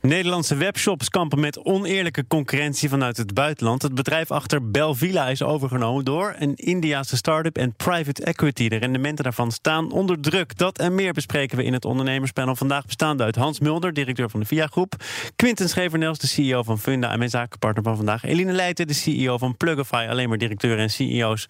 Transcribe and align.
Nederlandse 0.00 0.54
webshops 0.54 1.08
kampen 1.08 1.40
met 1.40 1.58
oneerlijke 1.64 2.26
concurrentie 2.26 2.88
vanuit 2.88 3.16
het 3.16 3.34
buitenland. 3.34 3.82
Het 3.82 3.94
bedrijf 3.94 4.30
achter 4.30 4.70
Belvilla 4.70 5.28
is 5.28 5.42
overgenomen 5.42 6.04
door 6.04 6.34
een 6.38 6.54
Indiase 6.54 7.16
start-up 7.16 7.56
en 7.56 7.74
private 7.74 8.24
equity. 8.24 8.68
De 8.68 8.76
rendementen 8.76 9.24
daarvan 9.24 9.52
staan 9.52 9.92
onder 9.92 10.20
druk. 10.20 10.58
Dat 10.58 10.78
en 10.78 10.94
meer 10.94 11.12
bespreken 11.12 11.56
we 11.56 11.64
in 11.64 11.72
het 11.72 11.84
ondernemerspanel 11.84 12.56
vandaag 12.56 12.86
bestaande 12.86 13.22
uit 13.22 13.36
Hans 13.36 13.60
Mulder, 13.60 13.92
directeur 13.92 14.30
van 14.30 14.40
de 14.40 14.46
VIA 14.46 14.66
Groep, 14.66 14.94
Quinten 15.36 15.68
Schevernels, 15.68 16.18
de 16.18 16.26
CEO 16.26 16.62
van 16.62 16.78
Funda 16.78 17.10
en 17.10 17.18
mijn 17.18 17.30
zakenpartner 17.30 17.84
van 17.84 17.96
vandaag, 17.96 18.24
Eline 18.24 18.52
Leijten, 18.52 18.86
de 18.86 18.94
CEO 18.94 19.38
van 19.38 19.56
Plugify, 19.56 20.06
alleen 20.10 20.28
maar 20.28 20.38
directeur 20.38 20.78
en 20.78 20.90
CEO's. 20.90 21.48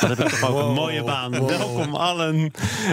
Dat 0.00 0.08
heb 0.08 0.18
ik 0.18 0.28
toch 0.28 0.50
ook 0.50 0.62
een 0.62 0.74
mooie 0.74 1.04
baan. 1.04 1.46
Welkom 1.46 1.94
allen. 1.94 2.52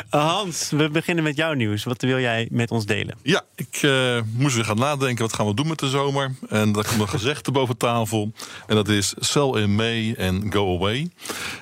Hans, 0.10 0.70
we 0.70 0.90
beginnen 0.90 1.24
met 1.24 1.36
jouw 1.36 1.54
nieuws. 1.54 1.84
Wat 1.84 2.02
wil 2.02 2.20
jij 2.20 2.48
met 2.52 2.72
ons 2.72 2.86
delen? 2.86 3.18
Ja, 3.24 3.44
ik 3.56 3.82
uh, 3.82 4.20
moest 4.34 4.56
weer 4.56 4.66
gaan 4.66 4.77
nadenken, 4.78 5.24
wat 5.26 5.34
gaan 5.34 5.48
we 5.48 5.54
doen 5.54 5.68
met 5.68 5.80
de 5.80 5.90
zomer? 5.90 6.36
En 6.50 6.72
daar 6.72 6.86
komt 6.86 7.00
een 7.00 7.10
gezegde 7.10 7.52
boven 7.52 7.78
tafel. 7.78 8.32
En 8.68 8.76
dat 8.76 8.88
is 8.88 9.14
sell 9.20 9.50
in 9.50 9.76
May 9.76 10.16
and 10.20 10.44
go 10.50 10.76
away. 10.76 11.10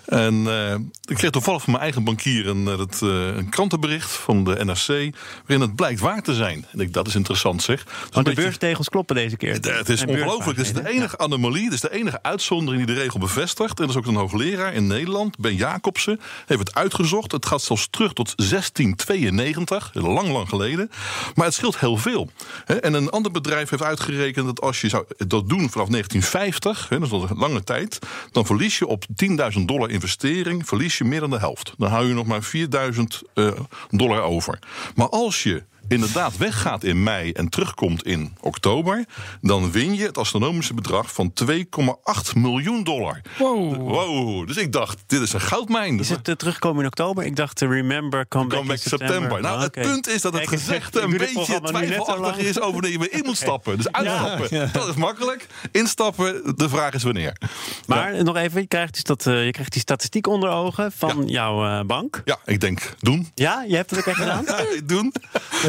En 0.06 0.34
uh, 0.34 0.74
ik 1.06 1.16
kreeg 1.16 1.30
toevallig 1.30 1.62
van 1.62 1.72
mijn 1.72 1.84
eigen 1.84 2.04
bankier 2.04 2.48
een, 2.48 2.66
het, 2.66 3.02
uh, 3.04 3.36
een 3.36 3.50
krantenbericht 3.50 4.12
van 4.12 4.44
de 4.44 4.66
NRC... 4.66 5.16
waarin 5.46 5.68
het 5.68 5.76
blijkt 5.76 6.00
waar 6.00 6.22
te 6.22 6.34
zijn. 6.34 6.66
En 6.72 6.80
ik 6.80 6.94
dat 6.94 7.08
is 7.08 7.16
interessant 7.16 7.64
zeg. 7.64 7.84
Dus 7.84 7.94
Want 8.00 8.14
de 8.14 8.22
beetje, 8.22 8.42
beurstegels 8.42 8.90
kloppen 8.90 9.16
deze 9.16 9.38
keer. 9.38 9.54
Het, 9.54 9.66
het 9.66 9.90
is 9.90 10.06
ongelooflijk. 10.06 10.58
Het 10.58 10.68
is 10.68 10.74
de 10.74 10.90
enige 10.90 11.18
anomalie, 11.18 11.64
het 11.64 11.74
is 11.74 11.82
de 11.82 11.92
enige 11.92 12.20
uitzondering 12.22 12.86
die 12.86 12.96
de 12.96 13.02
regel 13.02 13.20
bevestigt. 13.20 13.80
En 13.80 13.88
dat 13.88 13.96
is 13.96 14.02
ook 14.02 14.06
een 14.06 14.16
hoogleraar 14.16 14.74
in 14.74 14.88
Nederland, 14.88 15.38
Ben 15.38 15.56
Jacobsen, 15.56 16.20
heeft 16.46 16.60
het 16.60 16.76
uitgezocht. 16.76 17.32
Het 17.32 17.46
gaat 17.46 17.62
zelfs 17.62 17.88
terug 17.90 18.14
tot 18.14 18.34
1692, 18.38 19.92
lang, 19.94 20.30
lang 20.30 20.50
geleden. 20.50 20.90
Maar 21.36 21.46
het 21.46 21.54
scheelt 21.54 21.80
heel 21.80 21.98
veel. 21.98 22.30
En 22.66 22.94
een 22.94 23.05
ander 23.10 23.32
bedrijf 23.32 23.70
heeft 23.70 23.84
uitgerekend 23.84 24.46
dat 24.46 24.62
als 24.62 24.82
je 24.82 24.90
zou 24.90 25.06
dat 25.18 25.50
doen 25.50 25.70
vanaf 25.70 25.88
1950, 25.90 26.90
hè, 26.90 27.00
dat 27.00 27.08
is 27.08 27.14
al 27.14 27.30
een 27.30 27.38
lange 27.38 27.64
tijd, 27.64 28.00
dan 28.32 28.46
verlies 28.46 28.78
je 28.78 28.88
op 28.88 29.06
10.000 29.58 29.66
dollar 29.66 29.90
investering 29.90 30.68
verlies 30.68 30.98
je 30.98 31.04
meer 31.04 31.20
dan 31.20 31.30
de 31.30 31.40
helft. 31.40 31.74
Dan 31.78 31.90
hou 31.90 32.08
je 32.08 32.14
nog 32.14 32.26
maar 32.26 32.52
4.000 32.94 33.02
uh, 33.34 33.52
dollar 33.90 34.22
over. 34.22 34.60
Maar 34.96 35.10
als 35.10 35.44
je 35.44 35.64
inderdaad 35.88 36.38
weggaat 36.38 36.84
in 36.84 37.04
mei 37.04 37.32
en 37.32 37.50
terugkomt 37.50 38.06
in 38.06 38.36
oktober, 38.42 39.06
dan 39.42 39.72
win 39.72 39.96
je 39.96 40.06
het 40.06 40.18
astronomische 40.18 40.74
bedrag 40.74 41.14
van 41.14 41.34
2,8 41.52 41.54
miljoen 42.36 42.84
dollar. 42.84 43.22
Wow. 43.38 43.76
wow. 43.76 44.48
Dus 44.48 44.58
ik 44.58 44.72
dacht, 44.72 45.04
dit 45.08 45.22
is 45.22 45.34
een 45.34 45.42
goudmijn. 45.42 46.00
Is 46.00 46.10
het 46.10 46.28
uh, 46.28 46.36
terugkomen 46.36 46.80
in 46.80 46.88
oktober? 46.88 47.26
Ik 47.26 47.36
dacht, 47.36 47.62
uh, 47.62 47.70
remember, 47.70 48.28
come, 48.28 48.48
come 48.48 48.62
back, 48.62 48.72
in 48.72 48.78
september. 48.78 49.08
september. 49.08 49.42
Nou, 49.42 49.56
oh, 49.56 49.60
Ah, 49.60 49.66
okay. 49.66 49.84
het 49.84 49.92
punt 49.92 50.08
is 50.08 50.22
dat 50.22 50.34
het 50.34 50.48
gezegde 50.48 51.02
een 51.02 51.18
beetje 51.18 51.62
twijfelachtig 51.62 52.46
is 52.46 52.60
over 52.60 52.82
dat 52.82 52.92
je 52.92 53.00
weer 53.00 53.14
in 53.14 53.24
moet 53.26 53.38
stappen. 53.46 53.78
Dus 53.78 53.92
uitstappen, 53.92 54.48
ja, 54.50 54.62
ja. 54.62 54.70
dat 54.72 54.88
is 54.88 54.96
makkelijk. 54.96 55.48
Instappen, 55.72 56.56
de 56.56 56.70
vraag 56.70 56.94
is 56.94 57.04
wanneer. 57.04 57.38
Maar 57.88 58.16
ja. 58.16 58.24
nog 58.24 58.36
even, 58.36 58.62
je 58.62 58.68
krijgt, 58.68 58.94
dus 58.94 59.04
dat, 59.04 59.26
uh, 59.26 59.46
je 59.46 59.52
krijgt 59.52 59.72
die 59.72 59.82
statistiek 59.82 60.28
onder 60.28 60.50
ogen 60.50 60.92
van 60.92 61.28
jouw 61.28 61.84
bank. 61.84 62.22
Ja, 62.26 62.38
ik 62.46 62.60
denk 62.60 62.94
doen. 63.00 63.32
Ja, 63.34 63.66
je 63.68 63.76
hebt 63.76 63.90
het 63.90 64.00
ook 64.00 64.06
echt 64.06 64.18
gedaan? 64.18 64.46
doen 64.84 65.14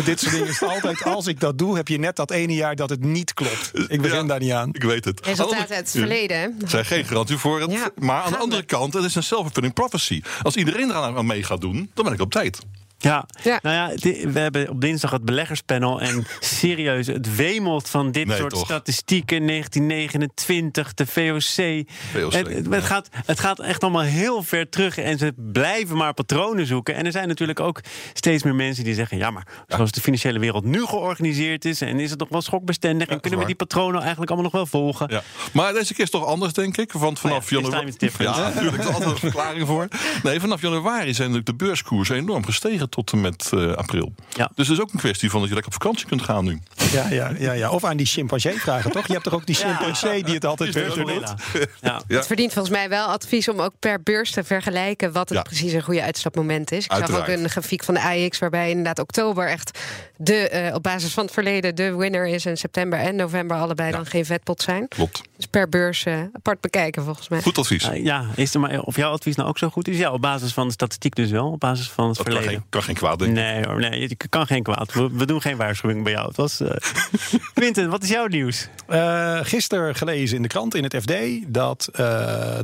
dit 0.06 0.20
soort 0.20 0.32
dingen 0.32 0.48
is 0.48 0.62
altijd, 0.62 1.04
als 1.16 1.26
ik 1.26 1.40
dat 1.40 1.58
doe, 1.58 1.76
heb 1.76 1.88
je 1.88 1.98
net 1.98 2.16
dat 2.16 2.30
ene 2.30 2.54
jaar 2.54 2.76
dat 2.76 2.90
het 2.90 3.04
niet 3.04 3.34
klopt. 3.34 3.70
Ik 3.88 4.02
begin 4.02 4.18
ja, 4.18 4.26
daar 4.26 4.40
niet 4.40 4.52
aan. 4.52 4.68
Ik 4.72 4.82
weet 4.82 5.04
het. 5.04 5.26
Resultaat 5.26 5.58
uit 5.58 5.78
het 5.78 5.90
verleden. 5.90 6.36
Er 6.36 6.68
zijn 6.68 6.84
geen 6.84 7.04
garantie 7.04 7.36
voor 7.36 7.60
het. 7.60 7.70
Ja, 7.70 7.90
maar 7.98 8.22
aan 8.22 8.32
de 8.32 8.38
andere 8.38 8.62
kant, 8.62 8.94
het 8.94 9.04
is 9.04 9.14
een 9.14 9.22
self-fulfilling 9.22 9.74
prophecy. 9.74 10.22
Als 10.42 10.56
iedereen 10.56 10.90
eraan 10.90 11.16
aan 11.16 11.27
mee 11.27 11.42
gaat 11.42 11.61
doen, 11.61 11.90
dan 11.95 12.05
ben 12.05 12.14
ik 12.14 12.20
op 12.20 12.30
tijd. 12.30 12.58
Ja. 12.98 13.27
ja, 13.42 13.58
nou 13.62 13.74
ja, 13.74 14.11
we 14.30 14.39
hebben 14.39 14.68
op 14.68 14.80
dinsdag 14.80 15.11
het 15.11 15.24
beleggerspanel. 15.24 16.01
En 16.01 16.27
serieus, 16.40 17.07
het 17.07 17.36
wemelt 17.36 17.89
van 17.89 18.12
dit 18.12 18.27
nee, 18.27 18.36
soort 18.36 18.52
toch? 18.52 18.64
statistieken. 18.64 19.46
1929, 19.46 20.95
de 20.95 21.07
VOC. 21.07 21.84
VOC 22.12 22.33
het, 22.33 22.48
het, 22.48 22.67
ja. 22.70 22.80
gaat, 22.80 23.08
het 23.27 23.40
gaat 23.40 23.61
echt 23.61 23.83
allemaal 23.83 24.02
heel 24.02 24.42
ver 24.42 24.68
terug. 24.68 24.98
En 24.98 25.18
ze 25.18 25.33
blijven 25.36 25.96
maar 25.96 26.14
patronen 26.14 26.67
zoeken. 26.67 26.95
En 26.95 27.07
er 27.07 27.12
zijn 27.12 27.29
natuurlijk 27.29 27.61
ook 27.61 27.80
steeds 28.12 28.42
meer 28.42 28.55
mensen 28.55 28.84
die 28.84 28.95
zeggen: 28.95 29.18
ja, 29.18 29.30
maar 29.30 29.46
zoals 29.67 29.90
de 29.90 30.01
financiële 30.01 30.39
wereld 30.39 30.64
nu 30.64 30.84
georganiseerd 30.84 31.64
is. 31.64 31.80
En 31.80 32.01
is 32.01 32.11
het 32.11 32.18
nog 32.18 32.28
wel 32.28 32.42
schokbestendig. 32.42 33.08
en 33.08 33.20
kunnen 33.20 33.40
we 33.40 33.46
die 33.46 33.55
patronen 33.55 34.01
eigenlijk 34.01 34.30
allemaal 34.30 34.51
nog 34.51 34.61
wel 34.61 34.67
volgen? 34.67 35.07
Ja. 35.11 35.23
Maar 35.52 35.73
deze 35.73 35.95
keer 35.95 36.05
is 36.05 36.11
toch 36.11 36.27
anders, 36.27 36.52
denk 36.52 36.77
ik. 36.77 36.92
Want 36.92 37.18
vanaf 37.18 37.51
nou 37.51 37.63
januari. 37.63 37.95
Ja, 38.18 38.39
natuurlijk. 38.39 38.77
Er 38.77 38.89
is 38.89 38.95
altijd 38.95 39.11
een 39.11 39.18
verklaring 39.18 39.67
voor. 39.67 39.89
Nee, 40.23 40.40
vanaf 40.40 40.61
januari 40.61 41.14
zijn 41.14 41.30
natuurlijk 41.30 41.58
de 41.58 41.64
beurskoersen 41.64 42.17
enorm 42.17 42.45
gestegen 42.45 42.86
tot 42.89 43.13
en 43.13 43.20
met 43.20 43.51
uh, 43.55 43.73
april. 43.73 44.14
Ja. 44.29 44.51
Dus 44.55 44.69
het 44.69 44.77
is 44.77 44.83
ook 44.83 44.92
een 44.92 44.98
kwestie 44.98 45.30
van 45.30 45.41
dat 45.41 45.48
je 45.48 45.55
lekker 45.55 45.73
op 45.74 45.83
vakantie 45.83 46.07
kunt 46.07 46.23
gaan 46.23 46.45
nu. 46.45 46.61
Ja, 46.92 47.08
ja, 47.08 47.33
ja, 47.39 47.52
ja. 47.52 47.70
Of 47.70 47.85
aan 47.85 47.97
die 47.97 48.07
chimpansee 48.07 48.61
vragen, 48.61 48.91
toch? 48.91 49.07
Je 49.07 49.13
hebt 49.13 49.24
toch 49.24 49.35
ook 49.35 49.47
die 49.47 49.55
chimpansee 49.55 50.24
die 50.24 50.35
het 50.35 50.45
altijd 50.45 50.73
beter 50.73 51.05
doet? 51.05 51.35
Ja. 51.80 52.01
Ja. 52.08 52.17
Het 52.17 52.27
verdient 52.27 52.52
volgens 52.52 52.75
mij 52.75 52.89
wel 52.89 53.07
advies 53.07 53.48
om 53.48 53.61
ook 53.61 53.73
per 53.79 54.02
beurs 54.02 54.30
te 54.30 54.45
vergelijken 54.45 55.13
wat 55.13 55.29
het 55.29 55.42
precies 55.42 55.73
een 55.73 55.83
goede 55.83 56.02
uitstapmoment 56.02 56.73
is. 56.73 56.85
Ik 56.85 56.91
Uiteraard. 56.91 57.27
zag 57.27 57.36
ook 57.36 57.42
een 57.42 57.51
grafiek 57.51 57.85
van 57.85 57.95
de 57.95 58.01
AX 58.01 58.39
waarbij 58.39 58.69
inderdaad 58.69 58.98
oktober 58.98 59.48
echt 59.48 59.79
de, 60.16 60.66
uh, 60.68 60.74
op 60.74 60.82
basis 60.82 61.12
van 61.12 61.24
het 61.24 61.32
verleden 61.32 61.74
de 61.74 61.96
winner 61.96 62.27
is 62.27 62.46
en 62.46 62.56
september 62.56 62.98
en 62.98 63.16
november 63.16 63.56
allebei 63.56 63.92
dan 63.92 64.06
geen 64.06 64.24
vetpot 64.24 64.62
zijn. 64.62 64.88
Klopt. 64.88 65.22
Dus 65.36 65.46
per 65.46 65.68
beurs 65.68 66.04
uh, 66.04 66.20
apart 66.32 66.60
bekijken 66.60 67.04
volgens 67.04 67.28
mij. 67.28 67.42
Goed 67.42 67.58
advies. 67.58 67.88
Uh, 67.88 68.04
ja, 68.04 68.27
is 68.34 68.54
er 68.54 68.60
maar 68.60 68.80
of 68.80 68.96
jouw 68.96 69.12
advies 69.12 69.36
nou 69.36 69.48
ook 69.48 69.58
zo 69.58 69.68
goed 69.68 69.88
is? 69.88 69.98
Ja, 69.98 70.12
op 70.12 70.20
basis 70.20 70.52
van 70.52 70.66
de 70.66 70.72
statistiek 70.72 71.14
dus 71.14 71.30
wel. 71.30 71.50
Op 71.50 71.60
basis 71.60 71.90
van 71.90 72.08
het 72.08 72.16
dat 72.16 72.27
verleden. 72.27 72.48
Kan 72.48 72.60
geen, 72.60 72.68
kan 72.70 72.82
geen 72.82 72.94
kwaad, 72.94 73.18
denk 73.18 73.30
ik. 73.30 73.36
Nee 73.36 73.64
hoor, 73.64 73.80
nee, 73.80 74.00
je 74.00 74.16
kan 74.28 74.46
geen 74.46 74.62
kwaad. 74.62 74.92
We, 74.92 75.10
we, 75.12 75.27
doen 75.27 75.40
geen 75.40 75.56
waarschuwing 75.56 76.02
bij 76.02 76.12
jou. 76.12 76.27
Het 76.27 76.36
was, 76.36 76.60
uh... 76.60 76.70
Quinten, 77.54 77.90
wat 77.90 78.02
is 78.02 78.08
jouw 78.08 78.27
nieuws? 78.27 78.68
Uh, 78.88 79.38
gisteren 79.42 79.94
gelezen 79.94 80.36
in 80.36 80.42
de 80.42 80.48
krant, 80.48 80.74
in 80.74 80.83
het 80.83 80.96
FD, 80.96 81.12
dat 81.46 81.88
uh, 81.90 81.98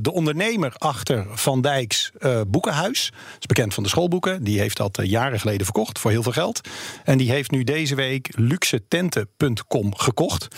de 0.01 0.13
ondernemer 0.13 0.73
achter 0.77 1.27
Van 1.31 1.61
Dijks 1.61 2.13
Boekenhuis, 2.47 3.13
is 3.39 3.47
bekend 3.47 3.75
van 3.75 3.83
de 3.83 3.89
schoolboeken, 3.89 4.45
die 4.45 4.59
heeft 4.59 4.77
dat 4.77 4.99
jaren 5.03 5.41
geleden 5.41 5.65
verkocht 5.65 5.99
voor 5.99 6.11
heel 6.11 6.23
veel 6.23 6.33
geld. 6.33 6.61
En 7.05 7.19
die 7.19 7.31
heeft 7.31 7.42
nu 7.51 7.65
deze 7.65 7.95
week 7.95 8.29
luxetenten.com 8.37 9.95
gekocht. 9.97 10.49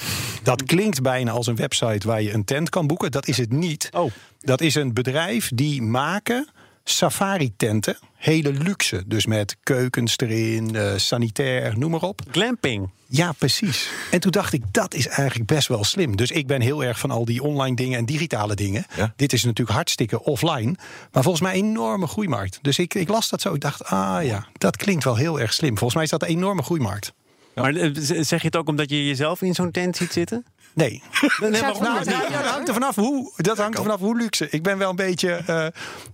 Dat 0.43 0.63
klinkt 0.63 1.03
bijna 1.03 1.31
als 1.31 1.47
een 1.47 1.57
website 1.57 2.07
waar 2.07 2.23
je 2.23 2.33
een 2.33 2.45
tent 2.45 2.69
kan 2.69 2.87
boeken. 2.87 3.11
Dat 3.11 3.29
is 3.29 3.37
het 3.37 3.53
niet. 3.53 3.89
Oh. 3.93 4.11
Dat 4.41 4.61
is 4.61 4.75
een 4.75 4.93
bedrijf 4.93 5.51
die 5.55 5.83
maken 5.83 6.49
safari-tenten. 6.85 7.99
Hele 8.25 8.53
luxe. 8.53 9.03
Dus 9.07 9.27
met 9.27 9.57
keukens 9.63 10.17
erin, 10.17 10.75
uh, 10.75 10.93
sanitair, 10.97 11.79
noem 11.79 11.91
maar 11.91 12.03
op. 12.03 12.21
Glamping. 12.31 12.91
Ja, 13.07 13.33
precies. 13.33 13.91
En 14.11 14.21
toen 14.21 14.31
dacht 14.31 14.53
ik, 14.53 14.63
dat 14.71 14.95
is 14.95 15.09
eigenlijk 15.09 15.49
best 15.49 15.69
wel 15.69 15.85
slim. 15.85 16.17
Dus 16.17 16.31
ik 16.31 16.47
ben 16.47 16.61
heel 16.61 16.85
erg 16.85 16.99
van 16.99 17.11
al 17.11 17.25
die 17.25 17.43
online 17.43 17.77
dingen 17.77 17.99
en 17.99 18.07
digitale 18.07 18.55
dingen. 18.55 18.87
Ja. 18.97 19.13
Dit 19.17 19.33
is 19.33 19.45
natuurlijk 19.45 19.77
hartstikke 19.77 20.23
offline. 20.23 20.75
Maar 21.13 21.23
volgens 21.23 21.43
mij 21.43 21.59
een 21.59 21.65
enorme 21.65 22.07
groeimarkt. 22.07 22.59
Dus 22.63 22.79
ik, 22.79 22.95
ik 22.95 23.09
las 23.09 23.29
dat 23.29 23.41
zo. 23.41 23.55
Ik 23.55 23.61
dacht, 23.61 23.85
ah 23.85 24.25
ja, 24.25 24.47
dat 24.53 24.77
klinkt 24.77 25.05
wel 25.05 25.17
heel 25.17 25.41
erg 25.41 25.53
slim. 25.53 25.79
Volgens 25.79 25.95
mij 25.95 26.03
is 26.03 26.11
dat 26.11 26.23
een 26.23 26.29
enorme 26.29 26.63
groeimarkt. 26.63 27.13
Ja. 27.55 27.63
Maar 27.63 27.75
uh, 27.75 27.91
zeg 28.21 28.41
je 28.41 28.47
het 28.47 28.57
ook 28.57 28.69
omdat 28.69 28.91
je 28.91 29.07
jezelf 29.07 29.43
in 29.43 29.55
zo'n 29.55 29.71
tent 29.71 29.97
ziet 29.97 30.13
zitten? 30.13 30.45
Nee. 30.75 31.03
nee 31.41 31.51
maar, 31.51 31.61
nou, 31.61 32.05
nou, 32.05 32.05
dat 32.05 32.45
hangt 32.45 32.69
er 32.69 32.75
vanaf 32.75 32.97
hoe, 32.97 33.33
dat 33.37 33.59
hangt 33.59 33.77
er 33.77 33.83
vanaf 33.83 34.01
hoe 34.01 34.17
luxe. 34.17 34.47
Ik 34.51 34.63
ben 34.63 34.79
wel 34.79 34.91
een 34.91 34.97
beetje 34.97 35.41
uh, 35.49 35.67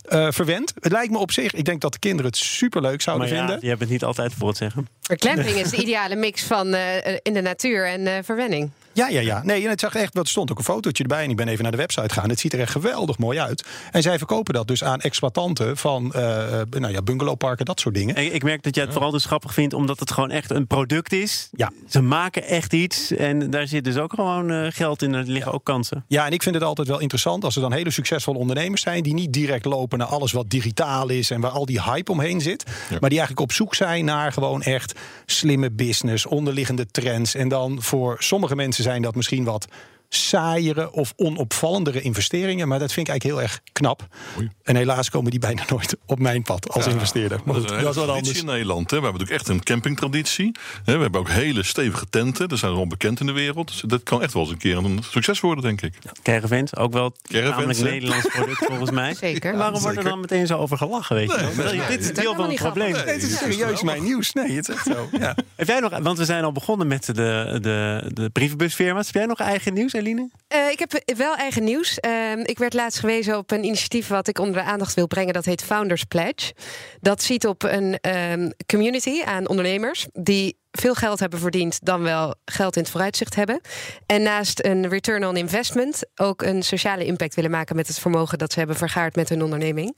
uh, 0.08 0.32
verwend. 0.32 0.72
Het 0.80 0.92
lijkt 0.92 1.12
me 1.12 1.18
op 1.18 1.32
zich, 1.32 1.52
ik 1.52 1.64
denk 1.64 1.80
dat 1.80 1.92
de 1.92 1.98
kinderen 1.98 2.26
het 2.30 2.40
superleuk 2.40 3.00
zouden 3.00 3.28
maar 3.28 3.36
ja, 3.36 3.42
vinden. 3.42 3.62
Je 3.62 3.68
hebt 3.68 3.80
het 3.80 3.90
niet 3.90 4.04
altijd 4.04 4.32
voor 4.38 4.48
het 4.48 4.56
zeggen. 4.56 4.88
Maar 5.08 5.18
glamping 5.20 5.56
is 5.56 5.70
de 5.76 5.76
ideale 5.76 6.16
mix 6.16 6.42
van 6.42 6.74
uh, 6.74 6.96
in 7.22 7.32
de 7.32 7.40
natuur 7.40 7.86
en 7.86 8.24
verwenning. 8.24 8.70
Ja, 8.92 9.08
ja, 9.08 9.20
ja. 9.20 9.42
Nee, 9.44 9.64
en 9.64 9.70
het 9.70 9.80
zag 9.80 9.94
echt, 9.94 10.16
er 10.16 10.26
stond 10.26 10.50
ook 10.50 10.58
een 10.58 10.64
fotootje 10.64 11.02
erbij. 11.02 11.24
En 11.24 11.30
ik 11.30 11.36
ben 11.36 11.48
even 11.48 11.62
naar 11.62 11.72
de 11.72 11.78
website 11.78 12.08
gegaan. 12.08 12.28
Het 12.28 12.40
ziet 12.40 12.52
er 12.52 12.60
echt 12.60 12.72
geweldig 12.72 13.18
mooi 13.18 13.38
uit. 13.38 13.64
En 13.90 14.02
zij 14.02 14.18
verkopen 14.18 14.54
dat 14.54 14.68
dus 14.68 14.84
aan 14.84 15.00
exploitanten 15.00 15.76
van 15.76 16.12
uh, 16.16 16.22
nou 16.70 16.92
ja, 16.92 17.02
bungalowparken, 17.02 17.64
dat 17.64 17.80
soort 17.80 17.94
dingen. 17.94 18.14
En 18.14 18.34
ik 18.34 18.42
merk 18.42 18.62
dat 18.62 18.74
jij 18.74 18.84
het 18.84 18.92
vooral 18.92 19.10
dus 19.10 19.24
grappig 19.24 19.54
vindt, 19.54 19.74
omdat 19.74 20.00
het 20.00 20.12
gewoon 20.12 20.30
echt 20.30 20.50
een 20.50 20.66
product 20.66 21.12
is. 21.12 21.48
Ja. 21.52 21.70
Ze 21.88 22.00
maken 22.00 22.44
echt 22.44 22.72
iets. 22.72 23.12
En 23.12 23.50
daar 23.50 23.66
zit 23.66 23.84
dus 23.84 23.96
ook 23.96 24.12
gewoon 24.14 24.50
uh, 24.50 24.66
geld 24.70 25.02
in. 25.02 25.14
Er 25.14 25.24
liggen 25.24 25.50
ja. 25.50 25.56
ook 25.56 25.64
kansen. 25.64 26.04
Ja, 26.08 26.26
en 26.26 26.32
ik 26.32 26.42
vind 26.42 26.54
het 26.54 26.64
altijd 26.64 26.88
wel 26.88 27.00
interessant 27.00 27.44
als 27.44 27.56
er 27.56 27.62
dan 27.62 27.72
hele 27.72 27.90
succesvolle 27.90 28.38
ondernemers 28.38 28.82
zijn. 28.82 29.02
die 29.02 29.14
niet 29.14 29.32
direct 29.32 29.64
lopen 29.64 29.98
naar 29.98 30.06
alles 30.06 30.32
wat 30.32 30.50
digitaal 30.50 31.08
is. 31.08 31.30
en 31.30 31.40
waar 31.40 31.50
al 31.50 31.66
die 31.66 31.82
hype 31.82 32.12
omheen 32.12 32.40
zit. 32.40 32.64
Ja. 32.66 32.96
maar 33.00 33.10
die 33.10 33.18
eigenlijk 33.18 33.40
op 33.40 33.52
zoek 33.52 33.74
zijn 33.74 34.04
naar 34.04 34.32
gewoon 34.32 34.62
echt 34.62 34.94
slimme 35.26 35.70
business, 35.70 36.26
onderliggende 36.26 36.86
trends. 36.86 37.34
En 37.34 37.48
dan 37.48 37.82
voor 37.82 38.16
sommige 38.18 38.56
mensen 38.56 38.79
zijn 38.82 39.02
dat 39.02 39.14
misschien 39.14 39.44
wat 39.44 39.66
saaiere 40.14 40.92
of 40.92 41.12
onopvallendere 41.16 42.00
investeringen. 42.00 42.68
Maar 42.68 42.78
dat 42.78 42.92
vind 42.92 43.06
ik 43.08 43.12
eigenlijk 43.12 43.40
heel 43.40 43.50
erg 43.50 43.60
knap. 43.72 44.06
Oei. 44.38 44.50
En 44.62 44.76
helaas 44.76 45.10
komen 45.10 45.30
die 45.30 45.40
bijna 45.40 45.62
nooit 45.68 45.96
op 46.06 46.18
mijn 46.18 46.42
pad 46.42 46.70
als 46.72 46.84
Ja, 46.84 46.90
investeerder. 46.90 47.40
Maar 47.44 47.54
dat 47.54 47.62
goed, 47.62 47.72
is 47.72 47.78
een 47.78 47.84
dat 47.84 47.92
traditie 47.94 48.16
anders. 48.16 48.38
in 48.40 48.46
Nederland. 48.46 48.90
Hè. 48.90 48.96
We 48.96 49.02
hebben 49.02 49.20
natuurlijk 49.20 49.48
echt 49.48 49.56
een 49.58 49.62
campingtraditie. 49.64 50.52
Hè. 50.84 50.96
We 50.96 51.02
hebben 51.02 51.20
ook 51.20 51.28
hele 51.28 51.62
stevige 51.62 52.06
tenten. 52.10 52.48
Dat 52.48 52.58
zijn 52.58 52.74
wel 52.74 52.86
bekend 52.86 53.20
in 53.20 53.26
de 53.26 53.32
wereld. 53.32 53.68
Dus 53.68 53.80
dat 53.86 54.02
kan 54.02 54.22
echt 54.22 54.32
wel 54.32 54.42
eens 54.42 54.52
een 54.52 54.58
keer 54.58 54.76
een 54.76 55.00
succes 55.10 55.40
worden, 55.40 55.64
denk 55.64 55.80
ik. 55.82 55.94
Caravans, 56.22 56.76
ook 56.76 56.92
wel 56.92 57.14
Caravans, 57.28 57.54
namelijk 57.56 57.78
hè? 57.78 57.84
Nederlands 57.90 58.26
product 58.28 58.64
volgens 58.64 58.90
mij. 58.90 59.14
Zeker. 59.30 59.56
Waarom 59.56 59.80
wordt 59.80 59.96
er 59.96 60.04
dan 60.04 60.20
meteen 60.20 60.46
zo 60.46 60.58
over 60.58 60.76
gelachen? 60.76 61.16
Weet 61.16 61.30
je? 61.30 61.36
Nee, 61.36 61.54
wel? 61.54 61.74
nee, 61.74 61.86
Dit 61.88 62.00
is 62.00 62.12
deel 62.14 62.34
van 62.34 62.48
het 62.48 62.54
probleem. 62.56 62.92
Nee, 62.92 63.02
het 63.04 63.22
is 63.22 63.38
serieus 63.38 63.82
mijn 63.82 64.02
nieuws. 64.02 64.32
Nee, 64.32 64.56
het 64.56 64.68
is 64.68 64.74
echt 64.74 64.86
zo. 64.86 65.08
Ja. 65.18 65.36
Heb 65.56 65.66
jij 65.66 65.80
nog, 65.80 65.98
want 65.98 66.18
we 66.18 66.24
zijn 66.24 66.44
al 66.44 66.52
begonnen 66.52 66.86
met 66.86 67.06
de, 67.06 67.12
de, 67.60 68.10
de 68.14 68.30
brievenbusfirma's. 68.30 69.06
Heb 69.06 69.14
jij 69.14 69.26
nog 69.26 69.38
eigen 69.38 69.74
nieuws, 69.74 69.92
Eline? 70.00 70.30
Eh, 70.48 70.70
ik 70.70 70.78
heb 70.78 71.02
wel 71.16 71.36
eigen 71.36 71.64
nieuws. 71.64 72.00
Ehm, 72.00 72.38
ik 72.38 72.58
werd 72.58 72.74
laatst 72.74 72.98
gewezen 72.98 73.38
op 73.38 73.50
een 73.50 73.64
initiatief 73.64 74.08
wat 74.08 74.28
ik 74.28 74.38
onder 74.38 74.62
de 74.62 74.68
aandacht 74.68 74.94
wil 74.94 75.06
brengen. 75.06 75.32
Dat 75.32 75.44
heet 75.44 75.62
Founders 75.62 76.04
Pledge. 76.04 76.52
Dat 77.00 77.22
ziet 77.22 77.46
op 77.46 77.62
een 77.62 77.98
ehm, 78.00 78.50
community 78.66 79.22
aan 79.24 79.48
ondernemers 79.48 80.06
die 80.12 80.56
veel 80.70 80.94
geld 80.94 81.20
hebben 81.20 81.38
verdiend, 81.38 81.78
dan 81.82 82.02
wel 82.02 82.34
geld 82.44 82.76
in 82.76 82.82
het 82.82 82.90
vooruitzicht 82.90 83.34
hebben. 83.34 83.60
En 84.06 84.22
naast 84.22 84.64
een 84.64 84.88
return 84.88 85.26
on 85.26 85.36
investment 85.36 86.02
ook 86.14 86.42
een 86.42 86.62
sociale 86.62 87.04
impact 87.04 87.34
willen 87.34 87.50
maken 87.50 87.76
met 87.76 87.86
het 87.86 87.98
vermogen 87.98 88.38
dat 88.38 88.52
ze 88.52 88.58
hebben 88.58 88.76
vergaard 88.76 89.16
met 89.16 89.28
hun 89.28 89.42
onderneming. 89.42 89.96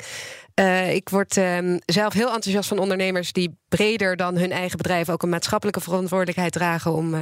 Eh, 0.55 0.95
ik 0.95 1.09
word 1.09 1.37
ehm, 1.37 1.79
zelf 1.87 2.13
heel 2.13 2.33
enthousiast 2.33 2.69
van 2.69 2.79
ondernemers 2.79 3.33
die 3.33 3.61
breder 3.77 4.17
dan 4.17 4.37
hun 4.37 4.53
eigen 4.53 4.77
bedrijf 4.77 5.09
ook 5.09 5.23
een 5.23 5.29
maatschappelijke 5.29 5.81
verantwoordelijkheid 5.81 6.53
dragen 6.53 6.93
om 6.93 7.15
eh, 7.15 7.21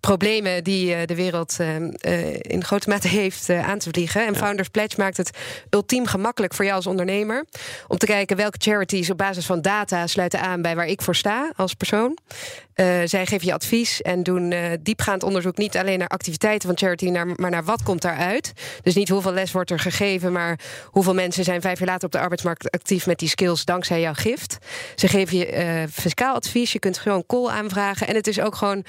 problemen 0.00 0.64
die 0.64 0.94
eh, 0.94 1.06
de 1.06 1.14
wereld 1.14 1.56
ehm, 1.60 1.88
eh, 1.88 2.34
in 2.34 2.64
grote 2.64 2.88
mate 2.88 3.08
heeft 3.08 3.50
aan 3.50 3.78
te 3.78 3.90
vliegen. 3.90 4.26
En 4.26 4.36
Founders 4.36 4.68
Pledge 4.68 5.00
maakt 5.00 5.16
het 5.16 5.30
ultiem 5.70 6.06
gemakkelijk 6.06 6.54
voor 6.54 6.64
jou 6.64 6.76
als 6.76 6.86
ondernemer 6.86 7.44
om 7.88 7.98
te 7.98 8.06
kijken 8.06 8.36
welke 8.36 8.58
charities 8.60 9.10
op 9.10 9.18
basis 9.18 9.46
van 9.46 9.60
data 9.60 10.06
sluiten 10.06 10.40
aan 10.40 10.62
bij 10.62 10.76
waar 10.76 10.86
ik 10.86 11.02
voor 11.02 11.14
sta 11.14 11.52
als 11.56 11.74
persoon. 11.74 12.18
Eh, 12.76 13.00
zij 13.04 13.26
geven 13.26 13.46
je 13.46 13.52
advies 13.54 14.02
en 14.02 14.22
doen 14.22 14.50
eh, 14.52 14.60
diepgaand 14.80 15.22
onderzoek 15.22 15.56
niet 15.56 15.76
alleen 15.76 15.98
naar 15.98 16.08
activiteiten 16.08 16.68
van 16.68 16.78
charity, 16.78 17.08
naar, 17.08 17.26
maar 17.26 17.50
naar 17.50 17.64
wat 17.64 17.82
komt 17.82 18.02
daaruit. 18.02 18.52
Dus 18.82 18.94
niet 18.94 19.08
hoeveel 19.08 19.32
les 19.32 19.52
wordt 19.52 19.70
er 19.70 19.78
gegeven, 19.78 20.32
maar 20.32 20.58
hoeveel 20.84 21.14
mensen 21.14 21.44
zijn 21.44 21.60
vijf 21.60 21.78
jaar 21.78 21.88
later 21.88 22.04
op 22.06 22.12
de 22.12 22.18
arbeidsmarkt 22.18 22.70
actief 22.70 23.06
met 23.06 23.18
die 23.18 23.28
skills 23.28 23.64
dankzij 23.64 24.00
jouw 24.00 24.12
gift. 24.12 24.58
Ze 24.94 25.08
geven 25.08 25.36
je 25.38 25.46
eh, 25.46 25.82
fiscaal 25.92 26.34
advies, 26.34 26.72
je 26.72 26.78
kunt 26.78 26.98
gewoon 26.98 27.26
call 27.26 27.48
aanvragen. 27.48 28.06
En 28.06 28.14
het 28.14 28.26
is 28.26 28.40
ook 28.40 28.54
gewoon 28.54 28.84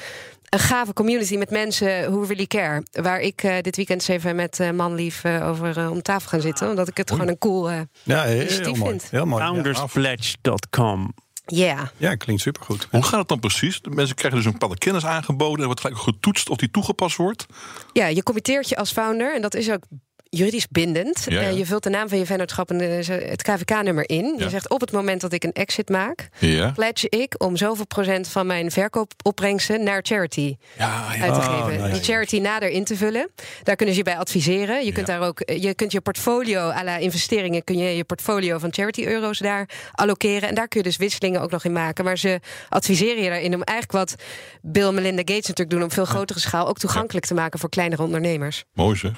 een 0.49 0.59
gave 0.59 0.93
community 0.93 1.37
met 1.37 1.49
mensen 1.49 2.11
who 2.11 2.21
really 2.21 2.45
care. 2.47 2.83
Waar 2.91 3.19
ik 3.19 3.43
eh, 3.43 3.55
dit 3.61 3.75
weekend 3.75 3.99
eens 3.99 4.07
even 4.07 4.35
met 4.35 4.59
eh 4.59 4.71
Manlief 4.71 5.25
over 5.25 5.89
om 5.89 6.01
tafel 6.01 6.29
gaan 6.29 6.41
zitten. 6.41 6.69
Omdat 6.69 6.87
ik 6.87 6.97
het 6.97 7.11
gewoon 7.11 7.27
een 7.27 7.37
cool... 7.37 7.69
eh 7.69 7.79
Ja, 8.03 8.23
heel, 8.23 8.41
Initiatief 8.41 8.77
mooi. 8.77 8.89
vindt. 8.89 9.11
Heel 9.11 9.25
mooi. 9.25 9.43
Ja. 9.43 9.49
Founderspledge.com. 9.49 11.13
yeah. 11.51 11.87
Ja, 11.97 12.15
klinkt 12.15 12.41
supergoed. 12.41 12.87
Hoe 12.91 13.03
gaat 13.03 13.19
het 13.19 13.27
dan 13.27 13.39
precies? 13.39 13.81
De 13.81 13.89
mensen 13.89 14.15
krijgen 14.15 14.37
dus 14.37 14.47
een 14.47 14.53
bepaalde 14.53 14.77
kennis 14.77 15.05
aangeboden. 15.05 15.59
En 15.59 15.65
wordt 15.65 15.81
gelijk 15.81 15.99
getoetst 15.99 16.49
of 16.49 16.57
die 16.57 16.71
toegepast 16.71 17.15
wordt. 17.15 17.45
Ja, 17.93 18.07
je 18.07 18.23
committeert 18.23 18.69
je 18.69 18.75
als 18.75 18.91
founder 18.91 19.35
en 19.35 19.41
dat 19.41 19.55
is 19.55 19.71
ook 19.71 19.83
juridisch 20.29 20.67
bindend. 20.67 21.25
Ja, 21.27 21.41
ja. 21.41 21.47
Eh, 21.47 21.57
je 21.57 21.65
vult 21.65 21.83
de 21.83 21.89
naam 21.89 22.09
van 22.09 22.17
je 22.17 22.25
vennootschap 22.25 22.69
en 22.69 22.77
de- 22.77 23.25
het 23.29 23.41
KVK-nummer 23.41 24.09
in. 24.09 24.33
Ja. 24.37 24.43
Je 24.43 24.49
zegt 24.49 24.69
op 24.69 24.81
het 24.81 24.91
moment 24.91 25.21
dat 25.21 25.33
ik 25.33 25.43
een 25.43 25.53
exit 25.53 25.89
maak, 25.89 26.29
Ja. 26.39 26.71
pledge 26.71 27.09
ik 27.09 27.35
om 27.43 27.57
zoveel 27.57 27.85
procent 27.85 28.27
van 28.27 28.47
mijn 28.47 28.71
verkoopopbrengsten 28.71 29.83
naar 29.83 29.99
charity 30.03 30.55
Ja, 30.77 31.13
ja. 31.13 31.21
uit 31.23 31.33
te 31.33 31.39
Oh, 31.39 31.65
geven. 31.67 31.81
nice. 31.81 31.93
Die 31.93 32.03
charity 32.03 32.39
nader 32.39 32.69
in 32.69 32.83
te 32.83 32.95
vullen. 32.95 33.29
Daar 33.63 33.75
kunnen 33.75 33.95
ze 33.95 34.01
je 34.01 34.09
bij 34.09 34.17
adviseren. 34.17 34.85
Je 34.85 34.91
kunt 34.91 35.07
daar 35.07 35.21
ook, 35.21 35.39
eh, 35.39 35.61
je 35.61 35.73
kunt 35.73 35.91
je 35.91 36.01
portfolio 36.01 36.59
à 36.69 36.83
la 36.83 36.97
investeringen, 36.97 37.63
kun 37.63 37.77
je 37.77 37.95
je 37.95 38.03
portfolio 38.03 38.57
van 38.57 38.73
charity 38.73 39.05
euro's 39.05 39.39
daar 39.39 39.69
allokeren. 39.91 40.49
En 40.49 40.55
daar 40.55 40.67
kun 40.67 40.79
je 40.79 40.85
dus 40.87 40.97
wisselingen 40.97 41.41
ook 41.41 41.51
nog 41.51 41.63
in 41.65 41.71
maken. 41.73 42.03
Maar 42.03 42.17
ze 42.17 42.39
adviseren 42.69 43.23
je 43.23 43.29
daarin 43.29 43.53
om 43.55 43.61
eigenlijk 43.63 44.09
wat 44.09 44.23
Bill 44.61 44.87
en 44.87 44.93
Melinda 44.93 45.21
Gates 45.21 45.35
natuurlijk 45.47 45.69
doen 45.69 45.83
op 45.83 45.93
veel 45.93 46.05
grotere 46.05 46.39
schaal 46.39 46.67
ook 46.67 46.77
toegankelijk 46.77 47.25
te 47.25 47.33
maken 47.33 47.59
voor 47.59 47.69
kleinere 47.69 48.03
ondernemers. 48.03 48.63
Mooi 48.73 48.95
zeg. 48.97 49.11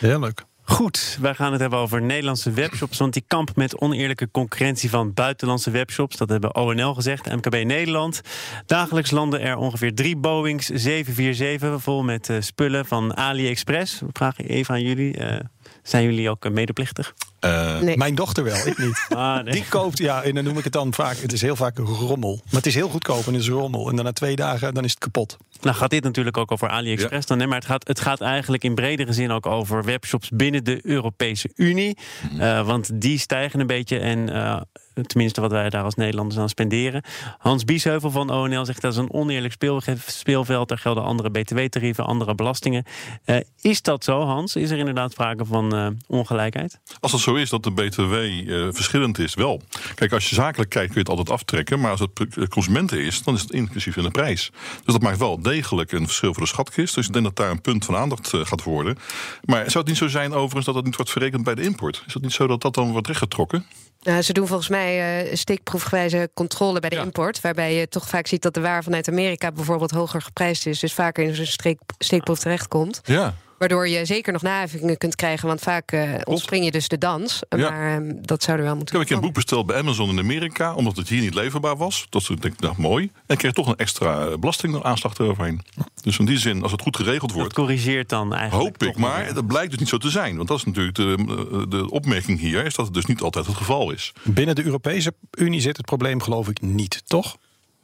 Heerlijk. 0.00 0.27
Goed, 0.68 1.18
wij 1.20 1.34
gaan 1.34 1.52
het 1.52 1.60
hebben 1.60 1.78
over 1.78 2.02
Nederlandse 2.02 2.50
webshops. 2.50 2.98
Want 2.98 3.12
die 3.12 3.24
kamp 3.26 3.56
met 3.56 3.78
oneerlijke 3.80 4.30
concurrentie 4.30 4.90
van 4.90 5.14
buitenlandse 5.14 5.70
webshops. 5.70 6.16
Dat 6.16 6.28
hebben 6.28 6.54
ONL 6.54 6.94
gezegd, 6.94 7.34
MKB 7.36 7.64
Nederland. 7.64 8.20
Dagelijks 8.66 9.10
landen 9.10 9.40
er 9.40 9.56
ongeveer 9.56 9.94
drie 9.94 10.16
Boeings 10.16 10.66
747 10.66 11.82
vol 11.82 12.02
met 12.02 12.28
eh, 12.28 12.36
spullen 12.40 12.86
van 12.86 13.16
AliExpress. 13.16 14.02
Vraag 14.12 14.38
even 14.38 14.74
aan 14.74 14.82
jullie. 14.82 15.16
eh, 15.16 15.40
zijn 15.82 16.04
jullie 16.04 16.30
ook 16.30 16.44
eh, 16.44 16.52
medeplichtig? 16.52 17.14
Eh, 17.40 17.80
Nee. 17.80 17.96
Mijn 17.96 18.14
dochter 18.14 18.44
wel, 18.44 18.66
ik 18.66 18.78
niet. 18.78 19.06
Ah, 19.18 19.44
nee. 19.44 19.52
Die 19.52 19.64
koopt, 19.68 19.98
ja, 19.98 20.22
en 20.22 20.34
dan 20.34 20.44
noem 20.44 20.58
ik 20.58 20.64
het 20.64 20.72
dan 20.72 20.94
vaak. 20.94 21.16
Het 21.16 21.32
is 21.32 21.40
heel 21.40 21.56
vaak 21.56 21.78
rommel. 21.78 22.40
Maar 22.44 22.54
het 22.54 22.66
is 22.66 22.74
heel 22.74 22.88
goedkoop 22.88 23.26
en 23.26 23.32
het 23.32 23.42
is 23.42 23.48
rommel. 23.48 23.88
En 23.88 23.96
dan 23.96 24.04
na 24.04 24.12
twee 24.12 24.36
dagen 24.36 24.74
dan 24.74 24.84
is 24.84 24.90
het 24.90 24.98
kapot. 24.98 25.36
Nou 25.60 25.76
gaat 25.76 25.90
dit 25.90 26.04
natuurlijk 26.04 26.36
ook 26.36 26.52
over 26.52 26.68
AliExpress 26.68 27.26
dan. 27.26 27.38
Nee, 27.38 27.46
maar 27.46 27.56
het 27.58 27.66
gaat, 27.66 27.88
het 27.88 28.00
gaat 28.00 28.20
eigenlijk 28.20 28.64
in 28.64 28.74
bredere 28.74 29.12
zin 29.12 29.30
ook 29.30 29.46
over 29.46 29.84
webshops 29.84 30.28
binnen 30.32 30.64
de 30.64 30.80
Europese 30.82 31.50
Unie. 31.54 31.96
Eh, 32.38 32.66
want 32.66 33.00
die 33.00 33.18
stijgen 33.18 33.60
een 33.60 33.66
beetje 33.66 33.98
en 33.98 34.28
eh, 34.28 34.60
tenminste 35.06 35.40
wat 35.40 35.50
wij 35.50 35.70
daar 35.70 35.82
als 35.82 35.94
Nederlanders 35.94 36.40
aan 36.40 36.48
spenderen. 36.48 37.02
Hans 37.38 37.64
Biesheuvel 37.64 38.10
van 38.10 38.30
ONL 38.30 38.64
zegt 38.64 38.80
dat 38.80 38.92
is 38.92 38.98
een 38.98 39.12
oneerlijk 39.12 39.52
speel, 39.52 39.82
speelveld. 40.06 40.70
Er 40.70 40.78
gelden 40.78 41.02
andere 41.02 41.30
btw-tarieven, 41.30 42.04
andere 42.04 42.34
belastingen. 42.34 42.84
Eh, 43.24 43.36
is 43.60 43.82
dat 43.82 44.04
zo, 44.04 44.20
Hans? 44.20 44.56
Is 44.56 44.70
er 44.70 44.78
inderdaad 44.78 45.12
sprake 45.12 45.44
van 45.44 45.74
eh, 45.74 45.86
ongelijkheid? 46.06 46.80
Als 47.00 47.12
het 47.12 47.20
zo 47.20 47.34
is 47.34 47.50
dat 47.50 47.62
de 47.62 47.70
BTW 47.70 48.12
eh, 48.12 48.68
verschillend 48.70 49.18
is, 49.18 49.34
wel. 49.34 49.62
Kijk, 49.94 50.12
als 50.12 50.28
je 50.28 50.34
zakelijk 50.34 50.70
kijkt 50.70 50.92
kun 50.92 51.02
je 51.02 51.10
het 51.10 51.18
altijd 51.18 51.30
aftrekken. 51.30 51.80
Maar 51.80 51.90
als 51.90 52.00
het 52.00 52.48
consumenten 52.48 53.04
is, 53.04 53.22
dan 53.22 53.34
is 53.34 53.40
het 53.40 53.50
inclusief 53.50 53.96
in 53.96 54.02
de 54.02 54.10
prijs. 54.10 54.50
Dus 54.84 54.94
dat 54.94 55.02
maakt 55.02 55.18
wel 55.18 55.42
degelijk 55.42 55.92
een 55.92 56.06
verschil 56.06 56.34
voor 56.34 56.42
de 56.42 56.48
schatkist. 56.48 56.94
Dus 56.94 57.06
ik 57.06 57.12
denk 57.12 57.24
dat 57.24 57.36
daar 57.36 57.50
een 57.50 57.60
punt 57.60 57.84
van 57.84 57.96
aandacht 57.96 58.30
gaat 58.32 58.62
worden. 58.62 58.96
Maar 59.44 59.64
zou 59.64 59.78
het 59.78 59.86
niet 59.86 59.96
zo 59.96 60.08
zijn 60.08 60.32
overigens 60.32 60.64
dat 60.66 60.74
het 60.74 60.84
niet 60.84 60.96
wordt 60.96 61.10
verrekend 61.10 61.44
bij 61.44 61.54
de 61.54 61.62
import? 61.62 62.02
Is 62.06 62.14
het 62.14 62.22
niet 62.22 62.32
zo 62.32 62.46
dat 62.46 62.62
dat 62.62 62.74
dan 62.74 62.92
wordt 62.92 63.06
rechtgetrokken? 63.06 63.66
Nou, 64.08 64.22
ze 64.22 64.32
doen 64.32 64.46
volgens 64.46 64.68
mij 64.68 65.24
eh 65.28 65.36
steekproefgewijze 65.36 66.30
controle 66.34 66.80
bij 66.80 66.90
de 66.90 66.96
Ja. 66.96 67.02
import. 67.02 67.40
Waarbij 67.40 67.74
je 67.74 67.88
toch 67.88 68.08
vaak 68.08 68.26
ziet 68.26 68.42
dat 68.42 68.54
de 68.54 68.60
waar 68.60 68.82
vanuit 68.82 69.08
Amerika 69.08 69.52
bijvoorbeeld 69.52 69.90
hoger 69.90 70.22
geprijsd 70.22 70.66
is. 70.66 70.78
Dus 70.78 70.92
vaker 70.94 71.24
in 71.24 71.34
zo'n 71.34 71.46
streek- 71.46 71.80
steekproef 71.98 72.38
terechtkomt. 72.38 73.00
Ja. 73.04 73.34
Waardoor 73.58 73.88
je 73.88 74.04
zeker 74.04 74.32
nog 74.32 74.42
naheffingen 74.42 74.98
kunt 74.98 75.14
krijgen. 75.14 75.48
Want 75.48 75.60
vaak 75.60 75.92
eh 75.92 76.14
ontspring 76.24 76.64
je 76.64 76.70
dus 76.70 76.88
de 76.88 76.98
dans. 76.98 77.40
Ja. 77.48 77.70
Maar 77.70 77.94
ehm, 77.94 78.12
dat 78.20 78.42
zou 78.42 78.58
er 78.58 78.62
wel 78.62 78.72
Ik 78.72 78.78
moeten 78.78 78.98
heb 78.98 79.10
een 79.10 79.20
boek 79.20 79.34
besteld 79.34 79.66
bij 79.66 79.76
Amazon 79.76 80.10
in 80.10 80.18
Amerika, 80.18 80.74
omdat 80.74 80.96
het 80.96 81.08
hier 81.08 81.20
niet 81.20 81.34
leverbaar 81.34 81.76
was. 81.76 82.06
Dat 82.10 82.22
is 82.22 82.26
denk 82.26 82.44
ik 82.54 82.60
nou, 82.60 82.74
mooi. 82.76 83.04
En 83.04 83.34
ik 83.34 83.38
kreeg 83.38 83.52
toch 83.52 83.66
een 83.66 83.76
extra 83.76 84.26
eh, 84.26 84.36
belastingaanslag 84.36 85.18
eroverheen. 85.18 85.60
Dus 86.02 86.18
in 86.18 86.24
die 86.24 86.38
zin, 86.38 86.62
als 86.62 86.72
het 86.72 86.82
goed 86.82 86.96
geregeld 86.96 87.30
Dat 87.30 87.38
wordt, 87.38 87.54
corrigeert 87.54 88.08
dan 88.08 88.34
eigenlijk. 88.34 88.80
hoop 88.80 88.88
ik. 88.88 88.96
Maar 88.96 89.24
weer. 89.24 89.34
dat 89.34 89.46
blijkt 89.46 89.70
dus 89.70 89.78
niet 89.78 89.88
zo 89.88 89.98
te 89.98 90.10
zijn. 90.10 90.36
Want 90.36 90.48
dat 90.48 90.58
is 90.58 90.64
natuurlijk 90.64 90.96
de, 90.96 91.66
de 91.68 91.90
opmerking 91.90 92.40
hier, 92.40 92.64
is 92.64 92.74
dat 92.74 92.84
het 92.84 92.94
dus 92.94 93.06
niet 93.06 93.20
altijd 93.20 93.46
het 93.46 93.56
geval 93.56 93.90
is. 93.90 94.12
Binnen 94.22 94.54
de 94.54 94.64
Europese 94.64 95.12
Unie 95.30 95.60
zit 95.60 95.76
het 95.76 95.86
probleem 95.86 96.22
geloof 96.22 96.48
ik 96.48 96.60
niet, 96.60 97.02
toch? 97.06 97.36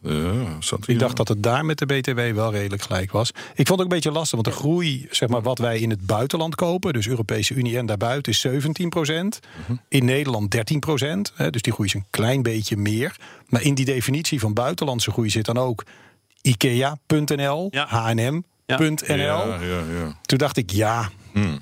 Ja, 0.05 0.59
Ik 0.87 0.99
dacht 0.99 1.17
dat 1.17 1.29
het 1.29 1.43
daar 1.43 1.65
met 1.65 1.79
de 1.79 1.87
BTW 1.87 2.19
wel 2.35 2.53
redelijk 2.53 2.83
gelijk 2.83 3.13
was. 3.13 3.29
Ik 3.31 3.37
vond 3.67 3.69
het 3.69 3.71
ook 3.71 3.81
een 3.81 3.89
beetje 3.89 4.11
lastig, 4.11 4.41
want 4.43 4.45
de 4.57 4.63
groei, 4.63 5.07
zeg 5.11 5.29
maar, 5.29 5.43
wat 5.43 5.59
wij 5.59 5.79
in 5.79 5.91
het 5.91 6.07
buitenland 6.07 6.55
kopen, 6.55 6.93
dus 6.93 7.09
Europese 7.09 7.55
Unie 7.55 7.79
en 7.79 7.87
daarbuiten, 7.87 8.33
is 8.33 8.47
17% 8.47 9.39
In 9.89 10.05
Nederland 10.05 10.57
13% 10.57 10.61
Dus 11.51 11.63
die 11.63 11.73
groei 11.73 11.89
is 11.89 11.95
een 11.95 12.05
klein 12.11 12.43
beetje 12.43 12.77
meer. 12.77 13.17
Maar 13.49 13.63
in 13.63 13.75
die 13.75 13.85
definitie 13.85 14.41
van 14.41 14.53
buitenlandse 14.53 15.11
groei 15.11 15.31
zit 15.31 15.45
dan 15.45 15.59
ook 15.59 15.85
IKEA.nl, 16.43 17.69
Ja. 17.71 17.87
H&M.nl. 17.87 18.37
Ja, 19.09 19.59
ja, 19.61 19.83
ja. 19.93 20.19
Toen 20.23 20.39
dacht 20.39 20.57
ik, 20.57 20.71
ja, 20.71 21.11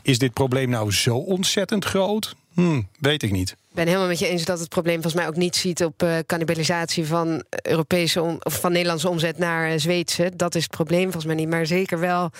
is 0.02 0.18
dit 0.18 0.32
probleem 0.32 0.70
nou 0.70 0.92
zo 0.92 1.16
ontzettend 1.16 1.84
groot? 1.84 2.34
Hm, 2.54 2.80
weet 2.98 3.22
ik 3.22 3.30
niet. 3.30 3.56
Ik 3.72 3.78
ben 3.78 3.86
helemaal 3.86 4.08
met 4.08 4.18
je 4.18 4.28
eens 4.28 4.44
dat 4.44 4.58
het 4.58 4.68
probleem 4.68 4.94
volgens 4.94 5.14
mij 5.14 5.26
ook 5.26 5.36
niet 5.36 5.56
ziet 5.56 5.84
op 5.84 6.02
eh, 6.02 6.18
cannibalisatie 6.26 7.06
van 7.06 7.44
Europese 7.62 8.22
om- 8.22 8.38
of 8.42 8.60
van 8.60 8.72
Nederlandse 8.72 9.08
omzet 9.08 9.38
naar 9.38 9.70
eh, 9.70 9.78
Zweedse. 9.78 10.32
Dat 10.36 10.54
is 10.54 10.62
het 10.62 10.70
probleem 10.70 11.02
volgens 11.02 11.24
mij 11.24 11.34
niet. 11.34 11.48
Maar 11.48 11.66
zeker 11.66 11.98
wel 11.98 12.30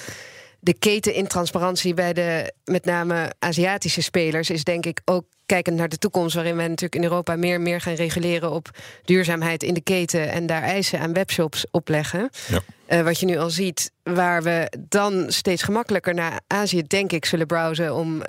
de 0.61 0.75
keten 0.75 1.15
in 1.15 1.27
transparantie 1.27 1.95
bij 1.95 2.13
de 2.13 2.53
met 2.65 2.85
name 2.85 3.33
Aziatische 3.39 4.03
spelers 4.03 4.51
is 4.51 4.65
denk 4.65 4.87
ik 4.87 5.01
ook 5.05 5.25
kijkend 5.47 5.77
naar 5.77 5.89
de 5.89 5.99
toekomst, 5.99 6.35
waarin 6.35 6.57
wij 6.57 6.69
natuurlijk 6.69 6.95
in 6.95 7.11
Europa 7.11 7.37
meer 7.37 7.55
en 7.55 7.63
meer 7.63 7.81
gaan 7.81 7.95
reguleren 7.95 8.51
op 8.51 8.71
duurzaamheid 9.05 9.63
in 9.63 9.75
de 9.75 9.83
keten 9.83 10.31
en 10.31 10.47
daar 10.47 10.63
eisen 10.63 11.01
aan 11.01 11.13
webshops 11.13 11.67
opleggen. 11.71 12.31
Ja. 12.49 12.61
Eh, 12.87 13.03
wat 13.03 13.21
je 13.21 13.27
nu 13.27 13.39
al 13.39 13.51
ziet, 13.51 13.91
waar 14.03 14.43
we 14.43 14.73
dan 14.89 15.25
steeds 15.29 15.63
gemakkelijker 15.63 16.15
naar 16.15 16.41
Azië, 16.47 16.83
denk 16.83 17.13
ik, 17.13 17.25
zullen 17.25 17.47
browsen 17.47 17.95
om. 17.95 18.23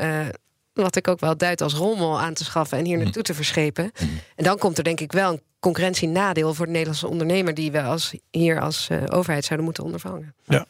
Wat 0.73 0.95
ik 0.95 1.07
ook 1.07 1.19
wel 1.19 1.37
duid 1.37 1.61
als 1.61 1.73
rommel 1.73 2.19
aan 2.19 2.33
te 2.33 2.43
schaffen 2.43 2.77
en 2.77 2.85
hier 2.85 2.97
naartoe 2.97 3.23
te 3.23 3.33
verschepen. 3.33 3.91
En 4.35 4.43
dan 4.43 4.57
komt 4.57 4.77
er 4.77 4.83
denk 4.83 4.99
ik 4.99 5.11
wel 5.11 5.31
een 5.31 5.41
concurrentienadeel 5.59 6.53
voor 6.53 6.65
de 6.65 6.71
Nederlandse 6.71 7.07
ondernemer, 7.07 7.53
die 7.53 7.71
we 7.71 7.81
als, 7.81 8.13
hier 8.31 8.59
als 8.61 8.87
eh, 8.89 8.97
overheid 9.09 9.43
zouden 9.45 9.65
moeten 9.65 9.83
ondervangen. 9.83 10.33
Ja. 10.43 10.65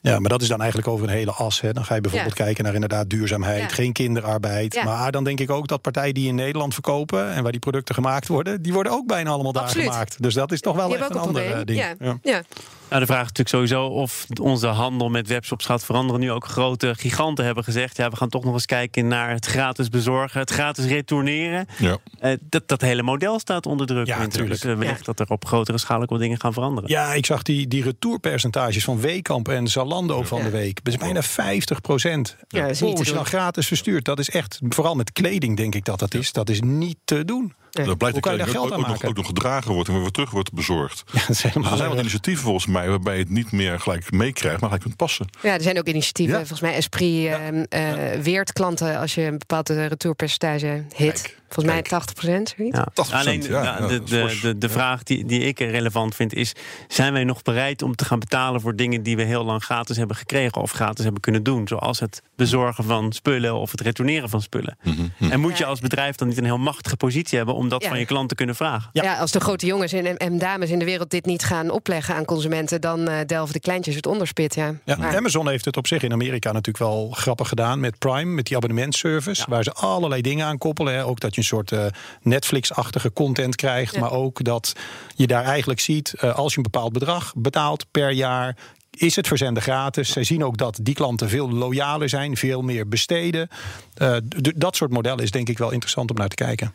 Ja, 0.00 0.18
maar 0.18 0.30
dat 0.30 0.42
is 0.42 0.48
dan 0.48 0.58
eigenlijk 0.60 0.88
over 0.90 1.08
een 1.08 1.14
hele 1.14 1.30
as. 1.32 1.60
Hè. 1.60 1.72
Dan 1.72 1.84
ga 1.84 1.94
je 1.94 2.00
bijvoorbeeld 2.00 2.36
Ja. 2.36 2.44
kijken 2.44 2.64
naar 2.64 2.74
inderdaad 2.74 3.10
duurzaamheid, 3.10 3.60
Ja. 3.60 3.68
geen 3.68 3.92
kinderarbeid. 3.92 4.74
Ja. 4.74 4.84
Maar 4.84 5.12
dan 5.12 5.24
denk 5.24 5.40
ik 5.40 5.50
ook 5.50 5.68
dat 5.68 5.80
partijen 5.82 6.14
die 6.14 6.28
in 6.28 6.34
Nederland 6.34 6.72
verkopen 6.74 7.30
en 7.32 7.42
waar 7.42 7.52
die 7.52 7.60
producten 7.60 7.94
gemaakt 7.94 8.28
worden, 8.28 8.62
die 8.62 8.72
worden 8.72 8.92
ook 8.92 9.06
bijna 9.06 9.30
allemaal 9.30 9.52
daar 9.52 9.62
Absoluut. 9.62 9.86
gemaakt. 9.90 10.22
Dus 10.22 10.34
dat 10.34 10.52
is 10.52 10.60
toch 10.60 10.76
wel 10.76 10.96
echt 10.96 11.10
een 11.10 11.16
ander 11.18 11.66
ding. 11.66 11.84
Ja. 12.22 12.42
Nou, 12.88 13.00
de 13.00 13.06
vraag 13.06 13.22
is 13.22 13.32
natuurlijk 13.32 13.48
sowieso 13.48 13.86
of 13.86 14.26
onze 14.40 14.66
handel 14.66 15.08
met 15.08 15.28
webshops 15.28 15.64
gaat 15.64 15.84
veranderen. 15.84 16.20
Nu 16.20 16.30
ook 16.30 16.46
grote 16.46 16.94
giganten 16.94 17.44
hebben 17.44 17.64
gezegd: 17.64 17.96
ja, 17.96 18.10
we 18.10 18.16
gaan 18.16 18.28
toch 18.28 18.44
nog 18.44 18.52
eens 18.52 18.66
kijken 18.66 19.08
naar 19.08 19.30
het 19.30 19.46
gratis 19.46 19.88
bezorgen, 19.88 20.40
het 20.40 20.50
gratis 20.50 20.84
retourneren. 20.84 21.66
Ja. 21.78 21.98
Eh, 22.18 22.32
dat, 22.40 22.68
dat 22.68 22.80
hele 22.80 23.02
model 23.02 23.38
staat 23.38 23.66
onder 23.66 23.86
druk. 23.86 24.06
Ja, 24.06 24.18
winter. 24.18 24.38
tuurlijk. 24.38 24.62
Dus 24.62 24.70
eh, 24.72 24.78
wellicht 24.78 25.04
dat 25.04 25.20
er 25.20 25.26
op 25.28 25.46
grotere 25.46 25.78
schaal 25.78 26.02
ook 26.02 26.10
wel 26.10 26.18
dingen 26.18 26.40
gaan 26.40 26.52
veranderen. 26.52 26.90
Ja, 26.90 27.12
ik 27.12 27.26
zag 27.26 27.42
die, 27.42 27.68
die 27.68 27.82
retourpercentages 27.82 28.84
van 28.84 29.00
Weekamp 29.00 29.48
en 29.48 29.68
Zalando 29.68 30.22
van 30.22 30.42
de 30.42 30.50
week. 30.50 30.84
Dat 30.84 30.92
is 30.92 30.98
bijna 30.98 31.22
50 31.22 31.80
procent. 31.80 32.36
Ja, 32.48 32.68
als 32.68 32.78
je 32.78 33.12
dan 33.12 33.26
gratis 33.26 33.66
verstuurt. 33.66 34.04
Dat 34.04 34.18
is 34.18 34.30
echt, 34.30 34.60
vooral 34.68 34.94
met 34.94 35.12
kleding 35.12 35.56
denk 35.56 35.74
ik 35.74 35.84
dat 35.84 35.98
dat 35.98 36.14
is. 36.14 36.32
Dat 36.32 36.48
is 36.48 36.60
niet 36.60 36.96
te 37.04 37.24
doen. 37.24 37.54
Dat 37.84 37.98
blijkt 37.98 38.16
Hoe 38.16 38.24
kan 38.24 38.32
je 38.32 38.38
dat 38.38 38.46
daar 38.46 38.56
geld 38.56 38.66
ook, 38.66 38.72
aan 38.72 38.80
ook, 38.80 38.88
nog, 38.88 39.04
ook 39.04 39.16
nog 39.16 39.26
gedragen 39.26 39.72
wordt 39.72 39.88
en 39.88 40.00
weer 40.00 40.10
terug 40.10 40.30
wordt 40.30 40.52
bezorgd. 40.52 41.04
Ja, 41.06 41.20
dat 41.20 41.28
is 41.28 41.42
Dus 41.42 41.44
er 41.44 41.62
zijn 41.62 41.64
wat 41.78 41.80
erg. 41.80 42.00
initiatieven 42.00 42.42
volgens 42.44 42.66
mij 42.66 42.88
waarbij 42.88 43.14
je 43.14 43.20
het 43.20 43.30
niet 43.30 43.52
meer 43.52 43.80
gelijk 43.80 44.12
meekrijgt, 44.12 44.60
maar 44.60 44.68
gelijk 44.68 44.84
kunt 44.84 44.96
passen. 44.96 45.26
Ja, 45.42 45.52
er 45.54 45.62
zijn 45.62 45.78
ook 45.78 45.86
initiatieven. 45.86 46.38
Ja. 46.38 46.46
Volgens 46.46 46.60
mij 46.60 46.74
Esprit 46.74 47.26
ehm, 47.26 47.64
eh, 47.68 48.20
weert 48.20 48.52
klanten 48.52 48.98
als 48.98 49.14
je 49.14 49.22
een 49.22 49.38
bepaalde 49.38 49.86
retourpercentage 49.86 50.84
hit. 50.94 51.22
Kijk, 51.22 51.36
Volgens 51.48 51.74
mij. 51.74 51.82
80 51.82 52.14
procent. 52.14 52.54
Ja. 52.56 52.86
80%, 52.90 53.12
Alleen 53.12 53.42
ja, 53.42 53.86
de, 53.86 54.02
de, 54.02 54.38
de, 54.42 54.58
de 54.58 54.68
vraag 54.68 55.02
die, 55.02 55.24
die 55.24 55.40
ik 55.40 55.58
relevant 55.58 56.14
vind 56.14 56.34
is: 56.34 56.52
zijn 56.88 57.12
wij 57.12 57.24
nog 57.24 57.42
bereid 57.42 57.82
om 57.82 57.94
te 57.94 58.04
gaan 58.04 58.18
betalen 58.18 58.60
voor 58.60 58.76
dingen 58.76 59.02
die 59.02 59.16
we 59.16 59.22
heel 59.22 59.44
lang 59.44 59.64
gratis 59.64 59.96
hebben 59.96 60.16
gekregen 60.16 60.62
of 60.62 60.70
gratis 60.70 61.04
hebben 61.04 61.22
kunnen 61.22 61.42
doen? 61.42 61.68
Zoals 61.68 62.00
het 62.00 62.22
bezorgen 62.36 62.84
van 62.84 63.12
spullen 63.12 63.54
of 63.54 63.70
het 63.70 63.80
retourneren 63.80 64.28
van 64.28 64.42
spullen. 64.42 64.76
Mhm, 64.82 65.30
En 65.32 65.40
moet 65.40 65.58
je 65.58 65.64
als 65.64 65.80
bedrijf 65.80 66.16
dan 66.16 66.28
niet 66.28 66.38
een 66.38 66.44
heel 66.44 66.58
machtige 66.58 66.96
positie 66.96 67.36
hebben 67.36 67.54
om 67.54 67.68
dat 67.68 67.82
Ja. 67.82 67.88
van 67.88 67.98
je 67.98 68.06
klant 68.06 68.28
te 68.28 68.34
kunnen 68.34 68.54
vragen? 68.54 68.90
Ja. 68.92 69.16
als 69.18 69.30
de 69.32 69.40
grote 69.40 69.66
jongens 69.66 69.92
en, 69.92 70.16
en 70.16 70.38
dames 70.38 70.70
in 70.70 70.78
de 70.78 70.84
wereld 70.84 71.10
dit 71.10 71.26
niet 71.26 71.44
gaan 71.44 71.70
opleggen 71.70 72.14
aan 72.14 72.24
consumenten, 72.24 72.80
dan 72.80 73.08
eh, 73.08 73.18
delven 73.26 73.52
de 73.54 73.60
kleintjes 73.60 73.94
het 73.94 74.06
onderspit. 74.06 74.54
Ja. 74.54 74.74
Maar- 74.84 75.16
Amazon 75.16 75.48
heeft 75.48 75.64
het 75.64 75.76
op 75.76 75.86
zich 75.86 76.02
in 76.02 76.12
Amerika 76.12 76.48
natuurlijk 76.52 76.78
wel 76.84 77.10
grappig 77.10 77.48
gedaan 77.48 77.80
met 77.80 77.98
Prime, 77.98 78.24
met 78.34 78.46
die 78.46 78.56
abonnementservice, 78.56 79.44
waar 79.48 79.62
ze 79.64 79.72
allerlei 79.72 80.20
dingen 80.22 80.46
aan 80.46 80.58
koppelen. 80.58 80.94
Hè. 80.94 81.04
Ook 81.04 81.20
dat 81.20 81.34
je 81.36 81.40
een 81.40 81.46
soort 81.46 81.72
eh, 81.72 81.86
Netflix-achtige 82.22 83.12
content 83.12 83.56
krijgt, 83.56 83.94
Ja. 83.94 84.00
maar 84.00 84.12
ook 84.12 84.44
dat 84.44 84.72
je 85.14 85.26
daar 85.26 85.44
eigenlijk 85.44 85.80
ziet, 85.80 86.14
eh, 86.14 86.34
als 86.34 86.52
je 86.52 86.56
een 86.56 86.70
bepaald 86.70 86.92
bedrag 86.92 87.32
betaalt 87.36 87.86
per 87.90 88.10
jaar. 88.10 88.56
Is 88.90 89.16
het 89.16 89.26
verzenden 89.26 89.62
gratis? 89.62 90.10
Zij 90.12 90.24
zien 90.24 90.44
ook 90.44 90.56
dat 90.56 90.78
die 90.82 90.94
klanten 90.94 91.28
veel 91.28 91.50
loyaler 91.50 92.08
zijn, 92.08 92.36
veel 92.36 92.62
meer 92.62 92.88
besteden. 92.88 93.48
Eh, 93.94 94.16
dat 94.56 94.76
soort 94.76 94.90
modellen 94.90 95.24
is 95.24 95.30
denk 95.30 95.48
ik 95.48 95.58
wel 95.58 95.70
interessant 95.70 96.10
om 96.10 96.16
naar 96.16 96.28
te 96.28 96.34
kijken. 96.34 96.74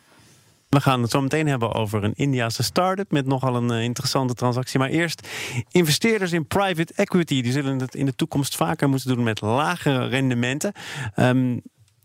We 0.68 0.80
gaan 0.80 1.02
het 1.02 1.10
zo 1.10 1.20
meteen 1.20 1.46
hebben 1.46 1.74
over 1.74 2.04
een 2.04 2.12
Indiase 2.14 2.62
start-up 2.62 3.10
met 3.10 3.26
nogal 3.26 3.56
een 3.56 3.70
interessante 3.82 4.34
transactie. 4.34 4.78
Maar 4.78 4.88
eerst, 4.88 5.28
investeerders 5.70 6.32
in 6.32 6.46
private 6.46 6.92
equity 6.96 7.42
die 7.42 7.52
zullen 7.52 7.78
het 7.78 7.94
in 7.94 8.06
de 8.06 8.14
toekomst 8.14 8.56
vaker 8.56 8.88
moeten 8.88 9.08
doen 9.14 9.22
met 9.22 9.40
lagere 9.40 10.06
rendementen. 10.06 10.72
Ehm, 11.14 11.56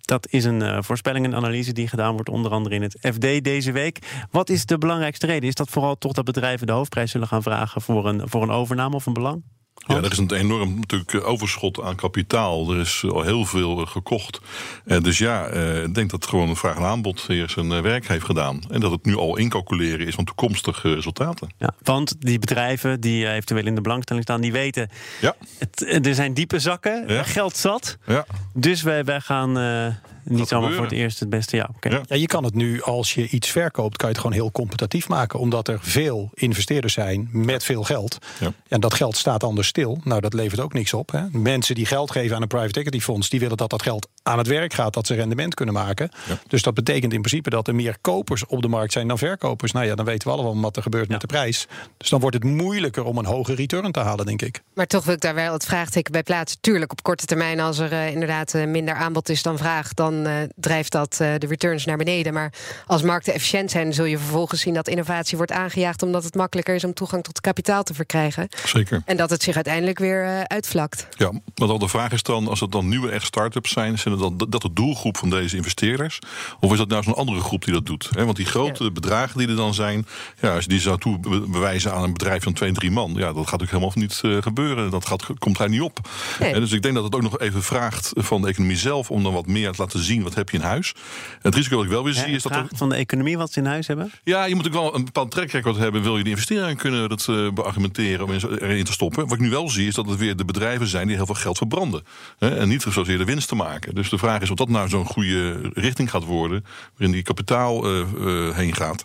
dat 0.08 0.28
is 0.30 0.46
een 0.46 0.62
eh, 0.62 0.78
voorspelling, 0.82 1.26
een 1.26 1.36
analyse 1.36 1.74
die 1.74 1.88
gedaan 1.88 2.14
wordt, 2.14 2.30
onder 2.30 2.52
andere 2.52 2.76
in 2.76 2.82
het 2.82 2.98
FD 3.02 3.44
deze 3.44 3.72
week. 3.72 4.26
Wat 4.32 4.50
is 4.50 4.66
de 4.66 4.78
belangrijkste 4.78 5.26
reden? 5.26 5.50
Is 5.50 5.56
dat 5.56 5.70
vooral 5.70 5.98
toch 5.98 6.12
dat 6.12 6.26
bedrijven 6.26 6.68
de 6.68 6.74
hoofdprijs 6.74 7.12
zullen 7.12 7.28
gaan 7.28 7.44
vragen 7.44 7.82
voor 7.82 8.08
een, 8.08 8.22
voor 8.30 8.42
een 8.42 8.52
overname 8.52 8.96
of 8.96 9.06
een 9.06 9.14
belang? 9.14 9.44
Ja, 9.78 9.96
er 9.96 10.12
is 10.12 10.18
een 10.18 10.34
enorm 10.34 10.76
natuurlijk 10.76 11.14
eh, 11.14 11.28
overschot 11.28 11.82
aan 11.82 11.96
kapitaal. 11.96 12.74
Er 12.74 12.80
is 12.80 13.04
al 13.10 13.22
heel 13.22 13.46
veel 13.46 13.82
eh, 13.82 13.88
gekocht. 13.88 14.40
Eh, 14.86 15.02
dus 15.02 15.18
ja, 15.18 15.46
eh, 15.48 15.84
ik 15.84 15.94
denk 15.96 16.10
dat 16.10 16.26
gewoon 16.28 16.50
een 16.50 16.56
vraag 16.56 16.76
en 16.76 16.84
aanbod 16.84 17.24
hier 17.28 17.50
zijn 17.50 17.72
eh, 17.72 17.80
werk 17.82 18.08
heeft 18.08 18.26
gedaan. 18.26 18.62
En 18.70 18.80
dat 18.80 18.92
het 18.92 19.06
nu 19.06 19.16
al 19.16 19.38
incalculeren 19.38 20.08
is 20.08 20.16
van 20.16 20.26
toekomstige 20.26 20.94
resultaten. 20.94 21.50
Ja, 21.58 21.70
want 21.84 22.16
die 22.20 22.40
bedrijven 22.40 23.02
die 23.02 23.26
eh, 23.26 23.32
eventueel 23.34 23.66
in 23.66 23.76
de 23.76 23.82
belangstelling 23.82 24.24
staan, 24.26 24.42
die 24.42 24.52
weten, 24.52 24.90
Ja, 25.22 25.36
het, 25.60 25.84
eh, 25.84 26.06
er 26.06 26.16
zijn 26.16 26.34
diepe 26.34 26.60
zakken, 26.60 27.04
Ja. 27.08 27.24
geld 27.24 27.58
zat. 27.58 27.98
ja. 28.06 28.26
Dus 28.54 28.82
wij, 28.82 29.04
wij 29.04 29.20
gaan 29.22 29.58
eh, 29.58 29.88
niet 30.30 30.48
zomaar 30.48 30.72
voor 30.74 30.84
het 30.84 30.94
eerst 30.94 31.20
het 31.20 31.30
beste. 31.30 31.56
Ja, 31.56 31.70
oké. 31.76 31.90
Ja. 31.90 32.02
Ja, 32.08 32.16
je 32.16 32.26
kan 32.26 32.44
het 32.44 32.54
nu, 32.54 32.82
als 32.82 33.14
je 33.14 33.30
iets 33.30 33.50
verkoopt, 33.50 33.98
kan 33.98 34.08
je 34.08 34.14
het 34.14 34.24
gewoon 34.24 34.36
heel 34.38 34.52
competitief 34.52 35.08
maken. 35.08 35.40
Omdat 35.40 35.68
er 35.68 35.80
veel 35.82 36.30
investeerders 36.34 36.94
zijn 36.94 37.30
met 37.32 37.64
veel 37.64 37.84
geld. 37.84 38.18
Ja. 38.40 38.52
En 38.68 38.80
dat 38.80 38.94
geld 38.94 39.18
staat 39.18 39.44
anders 39.44 39.68
stil. 39.68 40.00
Nou, 40.04 40.22
dat 40.22 40.34
levert 40.34 40.62
ook 40.62 40.74
niks 40.74 40.94
op. 40.94 41.12
Hè. 41.12 41.22
Mensen 41.32 41.76
die 41.76 41.86
geld 41.86 42.12
geven 42.12 42.36
aan 42.36 42.42
een 42.42 42.48
private 42.48 42.80
equity 42.80 43.00
fonds, 43.00 43.30
die 43.30 43.40
willen 43.40 43.58
dat 43.58 43.70
dat 43.70 43.82
geld 43.82 44.08
aan 44.28 44.38
het 44.38 44.48
werk 44.48 44.74
gaat, 44.74 44.94
dat 44.94 45.08
ze 45.08 45.14
rendement 45.14 45.54
kunnen 45.54 45.74
maken. 45.74 46.10
Ja. 46.28 46.40
Dus 46.48 46.62
dat 46.62 46.74
betekent 46.74 47.14
in 47.14 47.22
principe 47.22 47.50
dat 47.50 47.68
er 47.68 47.76
meer 47.76 47.98
kopers 48.02 48.46
op 48.46 48.62
de 48.62 48.68
markt 48.68 48.94
zijn 48.94 49.08
dan 49.08 49.18
verkopers. 49.18 49.72
Nou 49.72 49.86
ja, 49.86 49.96
dan 49.96 50.06
weten 50.06 50.28
we 50.28 50.34
allemaal 50.34 50.62
wat 50.62 50.76
er 50.76 50.82
gebeurt 50.82 51.10
met 51.10 51.22
de 51.22 51.28
prijs. 51.28 51.68
Dus 51.98 52.10
dan 52.10 52.20
wordt 52.20 52.36
het 52.36 52.44
moeilijker 52.44 53.04
om 53.04 53.18
een 53.18 53.26
hoge 53.26 53.56
return 53.56 53.92
te 53.92 54.00
halen, 54.00 54.26
denk 54.26 54.42
ik. 54.42 54.62
Maar 54.74 54.88
toch 54.88 55.06
wil 55.06 55.14
ik 55.14 55.22
daar 55.22 55.36
wel 55.36 55.54
het 55.54 55.66
vraagteken 55.66 56.12
bij 56.12 56.24
plaatsen. 56.24 56.62
Tuurlijk, 56.62 56.92
op 56.92 57.04
korte 57.04 57.26
termijn, 57.26 57.60
als 57.60 57.78
er 57.78 57.92
eh, 57.92 58.12
inderdaad 58.12 58.54
eh, 58.54 58.66
minder 58.66 58.96
aanbod 58.96 59.30
is 59.30 59.42
dan 59.42 59.58
vraag, 59.58 59.94
dan 59.94 60.26
eh, 60.26 60.34
drijft 60.56 60.92
dat 60.92 61.18
eh, 61.20 61.34
de 61.38 61.48
returns 61.48 61.86
naar 61.86 61.98
beneden. 61.98 62.34
Maar 62.34 62.54
als 62.86 63.02
markten 63.02 63.34
efficiënt 63.34 63.72
zijn, 63.72 63.94
zul 63.94 64.06
je 64.06 64.18
vervolgens 64.18 64.62
zien 64.62 64.74
dat 64.74 64.88
innovatie 64.88 65.38
wordt 65.38 65.52
aangejaagd, 65.52 66.02
omdat 66.02 66.24
het 66.24 66.36
makkelijker 66.36 66.76
is 66.76 66.84
om 66.84 66.94
toegang 66.94 67.24
tot 67.24 67.42
kapitaal 67.42 67.84
te 67.84 67.94
verkrijgen. 67.94 68.48
Zeker. 68.66 69.02
En 69.06 69.18
dat 69.18 69.30
het 69.30 69.44
zich 69.44 69.56
uiteindelijk 69.56 70.00
weer 70.00 70.24
eh, 70.24 70.42
uitvlakt. 70.42 71.08
Ja, 71.10 71.32
maar 71.32 71.68
dan 71.68 71.80
de 71.80 71.88
vraag 71.88 72.12
is 72.12 72.24
dan, 72.24 72.48
als 72.48 72.60
het 72.60 72.72
dan 72.72 72.88
nieuwe 72.88 73.12
echt 73.12 73.26
start-ups 73.26 73.72
zijn, 73.72 74.00
zijn 74.00 74.17
dan 74.18 74.38
dat 74.50 74.62
de 74.62 74.74
doelgroep 74.74 75.18
van 75.18 75.30
deze 75.30 75.56
investeerders? 75.56 76.20
Of 76.60 76.72
is 76.72 76.78
dat 76.78 76.88
nou 76.88 77.04
zo'n 77.04 77.16
andere 77.16 77.40
groep 77.40 77.66
die 77.66 77.74
dat 77.74 77.86
doet? 77.86 78.10
Want 78.12 78.36
die 78.36 78.46
grote 78.46 78.84
Ja. 78.84 78.92
bedragen 78.92 79.38
die 79.38 79.48
er 79.48 79.56
dan 79.56 79.74
zijn, 79.74 80.06
ja, 80.42 80.54
als 80.56 80.64
je 80.64 80.70
die 80.70 80.80
zou 80.80 80.98
toebewijzen 80.98 81.94
aan 81.94 82.04
een 82.04 82.14
bedrijf 82.14 82.44
van 82.44 82.54
twee, 82.54 82.72
drie 82.72 82.92
man, 82.92 83.14
ja, 83.18 83.34
dat 83.34 83.48
gaat 83.48 83.62
ook 83.62 83.68
helemaal 83.70 83.92
niet 83.96 84.20
eh, 84.24 84.38
gebeuren. 84.42 84.92
Dat 84.92 85.06
gaat, 85.06 85.26
komt 85.40 85.58
daar 85.58 85.70
niet 85.70 85.82
op. 85.82 86.00
Nee. 86.40 86.54
En 86.54 86.60
dus 86.60 86.72
ik 86.72 86.82
denk 86.82 86.96
dat 86.96 87.04
het 87.04 87.16
ook 87.16 87.22
nog 87.22 87.40
even 87.40 87.64
vraagt 87.64 88.12
van 88.16 88.42
de 88.42 88.48
economie 88.48 88.78
zelf 88.78 89.12
om 89.12 89.24
dan 89.24 89.34
wat 89.34 89.48
meer 89.48 89.72
te 89.72 89.82
laten 89.82 90.04
zien 90.04 90.24
wat 90.24 90.36
heb 90.36 90.50
je 90.50 90.58
in 90.58 90.64
huis. 90.64 90.94
Het 91.42 91.56
risico 91.56 91.76
dat 91.76 91.86
ik 91.86 91.92
wel 91.92 92.04
weer 92.04 92.14
zie 92.14 92.26
is 92.34 92.44
dat 92.44 92.52
er, 92.52 92.68
van 92.76 92.90
de 92.90 92.96
economie 92.96 93.38
wat 93.38 93.52
ze 93.52 93.60
in 93.60 93.66
huis 93.66 93.88
hebben. 93.88 94.12
ja, 94.24 94.46
je 94.46 94.56
moet 94.56 94.68
ook 94.68 94.74
wel 94.74 94.96
een 94.96 95.06
bepaald 95.06 95.32
track 95.32 95.52
record 95.52 95.78
hebben. 95.78 96.02
Wil 96.02 96.18
je 96.18 96.24
die 96.24 96.32
investeringen 96.32 96.76
kunnen 96.78 97.10
dat 97.10 97.28
eh, 97.30 97.50
beargumenteren 97.54 98.26
om 98.26 98.32
erin 98.32 98.84
te 98.84 98.92
stoppen? 98.92 99.24
Wat 99.24 99.34
ik 99.34 99.40
nu 99.40 99.50
wel 99.50 99.70
zie 99.70 99.88
is 99.88 99.96
dat 99.96 100.06
het 100.10 100.20
weer 100.20 100.36
de 100.36 100.46
bedrijven 100.46 100.88
zijn 100.88 101.08
die 101.08 101.16
heel 101.16 101.26
veel 101.26 101.36
geld 101.36 101.58
verbranden. 101.58 102.04
Hè, 102.38 102.58
en 102.58 102.68
niet 102.68 102.82
zozeer 102.82 103.18
de 103.18 103.24
winst 103.26 103.48
te 103.48 103.56
maken. 103.56 103.96
Dus 103.96 104.07
de 104.10 104.18
vraag 104.18 104.42
is 104.42 104.50
of 104.50 104.56
dat 104.56 104.70
nou 104.70 104.90
zo'n 104.90 105.06
goede 105.06 105.70
richting 105.74 106.10
gaat 106.10 106.24
worden. 106.24 106.66
Waarin 106.92 107.12
die 107.12 107.24
kapitaal 107.24 107.86
eh, 107.86 108.00
eh, 108.00 108.56
heen 108.56 108.76
gaat. 108.76 109.04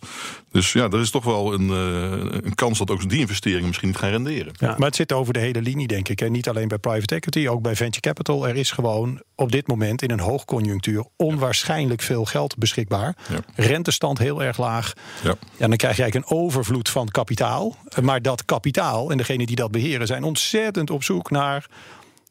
Dus 0.50 0.72
ja, 0.72 0.88
er 0.88 1.00
is 1.00 1.10
toch 1.10 1.24
wel 1.24 1.52
een, 1.52 1.70
eh, 1.70 2.40
een 2.44 2.54
kans 2.54 2.78
dat 2.78 2.90
ook 2.90 3.08
die 3.08 3.18
investeringen 3.18 3.66
misschien 3.66 3.88
niet 3.88 3.96
gaan 3.96 4.10
renderen. 4.10 4.52
Ja. 4.56 4.74
Maar 4.78 4.86
het 4.86 4.96
zit 4.96 5.12
over 5.12 5.32
de 5.32 5.38
hele 5.38 5.62
linie, 5.62 5.86
denk 5.86 6.08
ik. 6.08 6.20
En 6.20 6.32
niet 6.32 6.48
alleen 6.48 6.68
bij 6.68 6.78
private 6.78 7.14
equity, 7.14 7.48
ook 7.48 7.62
bij 7.62 7.76
venture 7.76 8.00
capital. 8.00 8.48
Er 8.48 8.56
is 8.56 8.70
gewoon 8.70 9.22
op 9.34 9.52
dit 9.52 9.66
moment 9.66 10.02
in 10.02 10.10
een 10.10 10.20
hoogconjunctuur 10.20 11.04
onwaarschijnlijk 11.16 12.02
veel 12.02 12.24
geld 12.24 12.56
beschikbaar. 12.56 13.16
Ja. 13.28 13.38
Rentestand 13.54 14.18
heel 14.18 14.42
erg 14.42 14.58
laag. 14.58 14.92
Ja. 15.22 15.34
Ja, 15.56 15.68
dan 15.68 15.76
krijg 15.76 15.96
je 15.96 16.02
eigenlijk 16.02 16.30
een 16.30 16.36
overvloed 16.36 16.88
van 16.88 17.08
kapitaal. 17.08 17.76
Maar 18.02 18.22
dat 18.22 18.44
kapitaal 18.44 19.10
en 19.10 19.16
degenen 19.16 19.46
die 19.46 19.56
dat 19.56 19.70
beheren 19.70 20.06
zijn 20.06 20.22
ontzettend 20.22 20.90
op 20.90 21.04
zoek 21.04 21.30
naar 21.30 21.66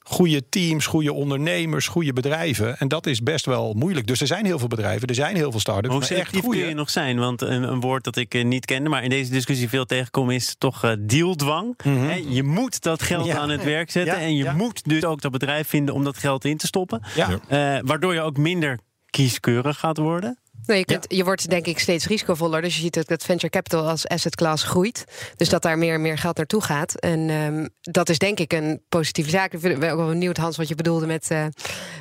goede 0.03 0.49
teams, 0.49 0.85
goede 0.85 1.13
ondernemers, 1.13 1.87
goede 1.87 2.13
bedrijven. 2.13 2.77
En 2.77 2.87
dat 2.87 3.05
is 3.07 3.23
best 3.23 3.45
wel 3.45 3.73
moeilijk. 3.73 4.07
Dus 4.07 4.21
er 4.21 4.27
zijn 4.27 4.45
heel 4.45 4.59
veel 4.59 4.67
bedrijven, 4.67 5.07
er 5.07 5.15
zijn 5.15 5.35
heel 5.35 5.51
veel 5.51 5.59
start-ups. 5.59 5.93
Hoe 5.93 6.03
selectief 6.03 6.47
kun 6.47 6.57
je 6.67 6.73
nog 6.73 6.89
zijn? 6.89 7.19
Want 7.19 7.41
een, 7.41 7.63
een 7.63 7.79
woord 7.79 8.03
dat 8.03 8.15
ik 8.15 8.33
eh, 8.33 8.45
niet 8.45 8.65
kende, 8.65 8.89
maar 8.89 9.03
in 9.03 9.09
deze 9.09 9.31
discussie 9.31 9.69
veel 9.69 9.85
tegenkom, 9.85 10.29
is 10.29 10.55
toch 10.57 10.83
eh, 10.83 10.91
dealdwang. 10.99 11.75
Hè, 11.83 12.23
Je 12.27 12.43
moet 12.43 12.81
dat 12.81 13.01
geld 13.01 13.25
Mhm. 13.25 13.29
Ja. 13.35 13.37
aan 13.41 13.49
het 13.49 13.63
werk 13.63 13.91
zetten. 13.91 14.15
Ja, 14.15 14.21
En 14.21 14.35
je 14.35 14.43
ja. 14.43 14.53
moet 14.53 14.81
dus 14.89 15.03
ook 15.05 15.21
dat 15.21 15.31
bedrijf 15.31 15.67
vinden 15.67 15.93
om 15.95 16.03
dat 16.03 16.17
geld 16.17 16.45
in 16.45 16.57
te 16.57 16.67
stoppen. 16.67 17.01
Eh, 17.15 17.77
waardoor 17.81 18.13
je 18.13 18.21
ook 18.21 18.37
minder 18.37 18.79
kieskeurig 19.09 19.79
gaat 19.79 19.97
worden. 19.97 20.37
Nee, 20.65 20.77
je, 20.77 20.85
kunt, 20.85 21.05
je 21.07 21.23
wordt 21.23 21.49
denk 21.49 21.65
ik 21.65 21.79
steeds 21.79 22.07
risicovoller. 22.07 22.61
Dus 22.61 22.75
je 22.75 22.81
ziet 22.81 22.97
ook 22.97 23.07
dat 23.07 23.23
venture 23.23 23.49
capital 23.49 23.87
als 23.87 24.07
asset 24.07 24.35
class 24.35 24.63
groeit. 24.63 25.03
Dus 25.35 25.49
dat 25.49 25.61
daar 25.61 25.77
meer 25.77 25.93
en 25.93 26.01
meer 26.01 26.17
geld 26.17 26.37
naartoe 26.37 26.61
gaat. 26.61 26.95
En 26.99 27.29
ehm, 27.29 27.67
dat 27.81 28.09
is 28.09 28.17
denk 28.17 28.39
ik 28.39 28.53
een 28.53 28.81
positieve 28.89 29.29
zaak. 29.29 29.53
Ik 29.53 29.79
ben 29.79 29.91
ook 29.91 29.97
wel 29.97 30.07
benieuwd, 30.07 30.37
Hans, 30.37 30.57
wat 30.57 30.67
je 30.67 30.75
bedoelde 30.75 31.05
met 31.05 31.29
eh, 31.29 31.45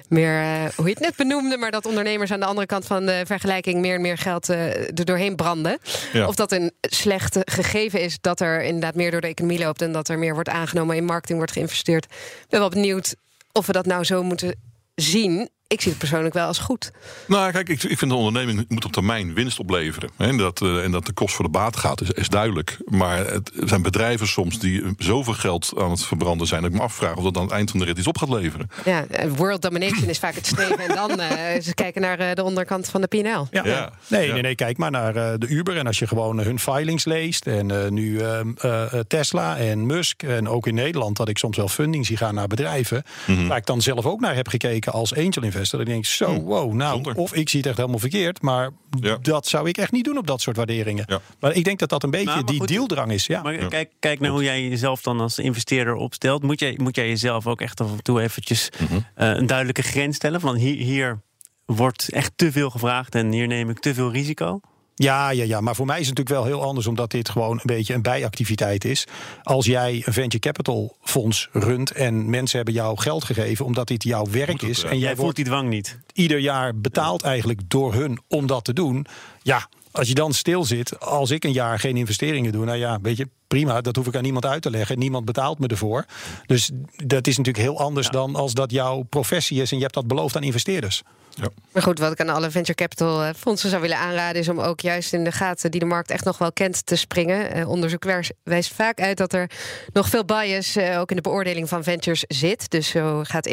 meer, 0.09 0.41
eh, 0.41 0.65
hoe 0.77 0.87
je 0.87 0.93
het 0.93 1.01
net 1.01 1.17
benoemde, 1.17 1.57
maar 1.57 1.71
dat 1.71 1.87
ondernemers 1.87 2.31
aan 2.31 2.41
de 2.41 2.47
andere 2.47 2.67
kant 2.67 2.87
van 2.87 3.07
de 3.07 3.23
vergelijking 3.27 3.81
meer 3.81 3.95
en 3.95 4.01
meer 4.01 4.19
geld 4.19 4.49
eh, 4.49 4.89
er 4.99 5.05
doorheen 5.05 5.37
branden. 5.37 5.79
Ja. 6.13 6.27
Of 6.27 6.35
dat 6.35 6.53
een 6.53 6.73
slechte 6.81 7.43
gegeven 7.45 8.01
is 8.01 8.19
dat 8.21 8.41
er 8.41 8.63
inderdaad 8.63 8.95
meer 8.95 9.11
door 9.11 9.21
de 9.21 9.27
economie 9.27 9.59
loopt 9.59 9.83
en 9.83 9.93
dat 9.93 10.09
er 10.09 10.19
meer 10.19 10.35
wordt 10.35 10.49
aangenomen, 10.49 10.97
in 10.97 11.05
marketing 11.05 11.39
wordt 11.39 11.53
geïnvesteerd. 11.53 12.05
Ik 12.05 12.47
ben 12.49 12.61
wel 12.61 12.69
benieuwd 12.69 13.15
of 13.53 13.67
we 13.67 13.73
dat 13.73 13.87
nou 13.87 14.05
zo 14.05 14.23
moeten 14.23 14.55
zien. 14.95 15.51
Ik 15.71 15.81
zie 15.81 15.91
het 15.91 15.99
persoonlijk 16.01 16.35
wel 16.35 16.47
als 16.47 16.59
goed. 16.59 16.91
Nou, 17.27 17.53
kijk, 17.53 17.69
ik, 17.69 17.83
ik 17.83 17.99
vind 17.99 18.11
de 18.11 18.17
onderneming 18.17 18.65
moet 18.69 18.85
op 18.85 18.93
termijn 18.93 19.35
winst 19.35 19.59
opleveren. 19.59 20.11
Hè, 20.17 20.27
en, 20.27 20.37
dat, 20.37 20.63
eh, 20.63 20.85
en 20.85 20.91
dat 20.91 21.07
de 21.07 21.13
kost 21.13 21.35
voor 21.35 21.45
de 21.45 21.51
baat 21.51 21.77
gaat, 21.77 22.01
is, 22.01 22.11
is 22.11 22.29
duidelijk. 22.29 22.77
Maar 22.85 23.19
het 23.27 23.51
er 23.61 23.69
zijn 23.69 23.83
bedrijven 23.83 24.27
soms 24.29 24.59
die 24.59 24.83
zoveel 24.99 25.33
geld 25.33 25.73
aan 25.79 25.91
het 25.91 26.05
verbranden 26.05 26.47
zijn... 26.47 26.63
dat 26.63 26.71
ik 26.71 26.77
me 26.77 26.83
afvraag 26.83 27.17
of 27.17 27.25
dat 27.25 27.37
aan 27.37 27.43
het 27.43 27.53
eind 27.53 27.71
van 27.71 27.81
de 27.81 27.87
rit 27.87 27.99
iets 27.99 28.07
op 28.07 28.19
gaat 28.19 28.29
leveren. 28.29 28.71
Ja, 28.85 29.07
eh, 29.07 29.31
world 29.31 29.63
domination 29.63 30.09
is 30.09 30.19
vaak 30.19 30.35
het 30.35 30.47
streven. 30.47 30.79
en 30.79 30.95
dan 30.95 31.21
eh, 31.21 31.61
ze 31.63 31.75
kijken 31.75 32.01
naar 32.03 32.19
eh, 32.19 32.35
de 32.35 32.43
onderkant 32.45 32.89
van 32.89 33.01
de 33.01 33.07
PNL. 33.07 33.47
Ja. 33.51 33.65
Ja. 33.65 33.93
Nee, 34.07 34.27
Ja. 34.27 34.33
nee, 34.33 34.43
nee, 34.43 34.55
kijk 34.55 34.77
maar 34.79 34.91
naar 34.91 35.17
eh, 35.17 35.33
de 35.39 35.47
Uber. 35.47 35.77
En 35.77 35.87
als 35.87 35.99
je 35.99 36.07
gewoon 36.07 36.39
hun 36.39 36.59
filings 36.61 37.05
leest. 37.05 37.47
En 37.47 37.71
eh, 37.71 37.91
nu 37.91 38.19
ehm, 38.21 38.49
eh, 38.59 38.83
eh, 38.93 39.01
Tesla 39.09 39.57
en 39.57 39.87
Musk. 39.87 40.23
En 40.23 40.49
ook 40.49 40.67
in 40.67 40.75
Nederland 40.75 41.17
dat 41.17 41.29
ik 41.29 41.39
soms 41.39 41.57
wel 41.57 41.69
funding 41.69 42.07
zie 42.07 42.17
gaan 42.17 42.35
naar 42.35 42.47
bedrijven. 42.47 43.03
Mhm. 43.27 43.47
Waar 43.47 43.57
ik 43.59 43.67
dan 43.67 43.81
zelf 43.83 44.07
ook 44.07 44.21
naar 44.21 44.35
heb 44.35 44.49
gekeken 44.49 44.93
als 44.93 45.15
angel 45.15 45.43
investor. 45.43 45.59
Dan 45.69 45.85
denk 45.85 45.99
ik 45.99 46.05
zo, 46.11 46.41
wow, 46.43 46.73
nou, 46.73 47.13
of 47.15 47.35
ik 47.35 47.49
zie 47.49 47.59
het 47.59 47.69
echt 47.69 47.77
helemaal 47.77 47.99
verkeerd. 47.99 48.43
Maar 48.43 48.71
Ja. 49.01 49.19
dat 49.23 49.47
zou 49.47 49.69
ik 49.69 49.77
echt 49.79 49.93
niet 49.93 50.05
doen 50.05 50.19
op 50.19 50.27
dat 50.27 50.41
soort 50.41 50.57
waarderingen. 50.57 51.05
Ja. 51.09 51.21
Maar 51.41 51.53
ik 51.55 51.65
denk 51.65 51.79
dat 51.79 51.89
dat 51.89 52.03
een 52.03 52.11
beetje 52.11 52.25
Nou, 52.27 52.45
die 52.45 52.59
goed, 52.59 52.69
dealdrang 52.69 53.13
is. 53.13 53.27
Ja. 53.27 53.43
Maar 53.43 53.55
kijk, 53.57 53.91
kijk 53.99 54.21
naar 54.21 54.31
hoe 54.31 54.43
jij 54.43 54.69
jezelf 54.69 55.03
dan 55.03 55.21
als 55.21 55.39
investeerder 55.39 55.95
opstelt. 55.95 56.43
Moet 56.43 56.61
jij, 56.61 56.75
moet 56.83 56.97
jij 56.97 57.09
jezelf 57.09 57.47
ook 57.47 57.61
echt 57.61 57.81
af 57.81 57.91
en 57.91 58.03
toe 58.03 58.21
eventjes 58.21 58.69
Mhm. 58.79 58.95
eh, 59.15 59.29
een 59.29 59.47
duidelijke 59.47 59.83
grens 59.83 60.17
stellen? 60.17 60.41
Van 60.41 60.55
hier, 60.57 60.77
hier 60.77 61.21
wordt 61.67 62.09
echt 62.13 62.33
te 62.37 62.53
veel 62.53 62.71
gevraagd 62.71 63.15
en 63.15 63.33
hier 63.33 63.47
neem 63.47 63.71
ik 63.71 63.79
te 63.79 63.95
veel 63.95 64.11
risico. 64.13 64.61
Ja, 65.03 65.31
ja, 65.31 65.45
ja, 65.45 65.61
maar 65.61 65.75
voor 65.75 65.87
mij 65.87 66.01
is 66.01 66.07
het 66.09 66.17
natuurlijk 66.19 66.47
wel 66.47 66.57
heel 66.59 66.67
anders, 66.69 66.87
omdat 66.87 67.11
dit 67.11 67.29
gewoon 67.29 67.53
een 67.53 67.61
beetje 67.65 67.95
een 67.95 68.03
bijactiviteit 68.03 68.85
is. 68.85 69.05
Als 69.43 69.67
jij 69.67 70.03
een 70.05 70.13
venture 70.13 70.39
capital 70.39 70.97
fonds 71.03 71.49
runt 71.53 71.91
en 71.91 72.31
mensen 72.31 72.57
hebben 72.57 72.75
jou 72.75 72.99
geld 72.99 73.25
gegeven 73.25 73.65
omdat 73.65 73.89
dit 73.89 74.03
jouw 74.03 74.27
werk 74.31 74.63
is. 74.63 74.81
ja. 74.81 74.85
En 74.85 74.89
Jij 74.91 74.99
jij 74.99 75.09
voelt 75.09 75.21
wordt 75.21 75.37
die 75.37 75.45
dwang 75.45 75.69
niet. 75.69 75.99
ieder 76.13 76.39
jaar 76.39 76.77
betaald 76.77 77.23
eigenlijk 77.23 77.61
door 77.69 77.95
hun 77.95 78.19
om 78.29 78.47
dat 78.47 78.65
te 78.65 78.73
doen. 78.73 79.07
Ja, 79.43 79.69
als 79.91 80.09
je 80.09 80.15
dan 80.15 80.33
stil 80.35 80.65
zit, 80.65 81.01
als 81.01 81.31
ik 81.31 81.45
een 81.45 81.53
jaar 81.53 81.79
geen 81.79 81.97
investeringen 81.97 82.53
doe, 82.53 82.65
nou 82.65 82.79
ja, 82.79 82.99
weet 83.03 83.17
je, 83.17 83.29
prima, 83.49 83.81
dat 83.81 83.97
hoef 83.97 84.07
ik 84.07 84.17
aan 84.17 84.23
niemand 84.23 84.47
uit 84.47 84.63
te 84.63 84.71
leggen. 84.71 84.99
Niemand 84.99 85.25
betaalt 85.25 85.59
me 85.59 85.67
ervoor. 85.67 86.05
Dus 86.47 86.71
dat 86.97 87.27
is 87.27 87.37
natuurlijk 87.37 87.65
heel 87.65 87.79
anders 87.79 88.07
Ja. 88.07 88.13
dan 88.13 88.35
als 88.35 88.53
dat 88.55 88.71
jouw 88.71 89.03
professie 89.03 89.61
is 89.63 89.71
en 89.71 89.77
je 89.77 89.83
hebt 89.83 89.95
dat 89.95 90.07
beloofd 90.07 90.37
aan 90.37 90.43
investeerders. 90.43 91.03
Ja. 91.35 91.49
Maar 91.73 91.83
goed, 91.83 91.99
wat 91.99 92.13
ik 92.13 92.21
aan 92.21 92.29
alle 92.29 92.51
venture 92.51 92.75
capital 92.75 93.23
eh, 93.23 93.31
fondsen 93.37 93.71
zou 93.71 93.83
willen 93.83 93.97
aanraden... 93.97 94.41
is 94.41 94.49
om 94.49 94.61
ook 94.61 94.81
juist 94.81 95.13
in 95.13 95.25
de 95.25 95.33
gaten 95.33 95.71
die 95.71 95.81
de 95.81 95.87
markt 95.87 96.11
echt 96.11 96.25
nog 96.25 96.39
wel 96.39 96.53
kent 96.53 96.87
te 96.87 96.97
springen. 96.97 97.53
Eh, 97.53 97.69
onderzoek 97.69 98.05
wijs- 98.05 98.33
wijst 98.43 98.75
vaak 98.75 99.01
uit 99.01 99.17
dat 99.17 99.33
er 99.33 99.51
nog 99.93 100.09
veel 100.09 100.25
bias... 100.25 100.77
eh, 100.77 101.01
ook 101.01 101.11
in 101.11 101.17
de 101.17 101.23
beoordeling 101.23 101.69
van 101.69 101.83
ventures 101.83 102.25
zit. 102.29 102.71
Dus 102.71 102.89
zo 102.89 103.21
gaat 103.25 103.49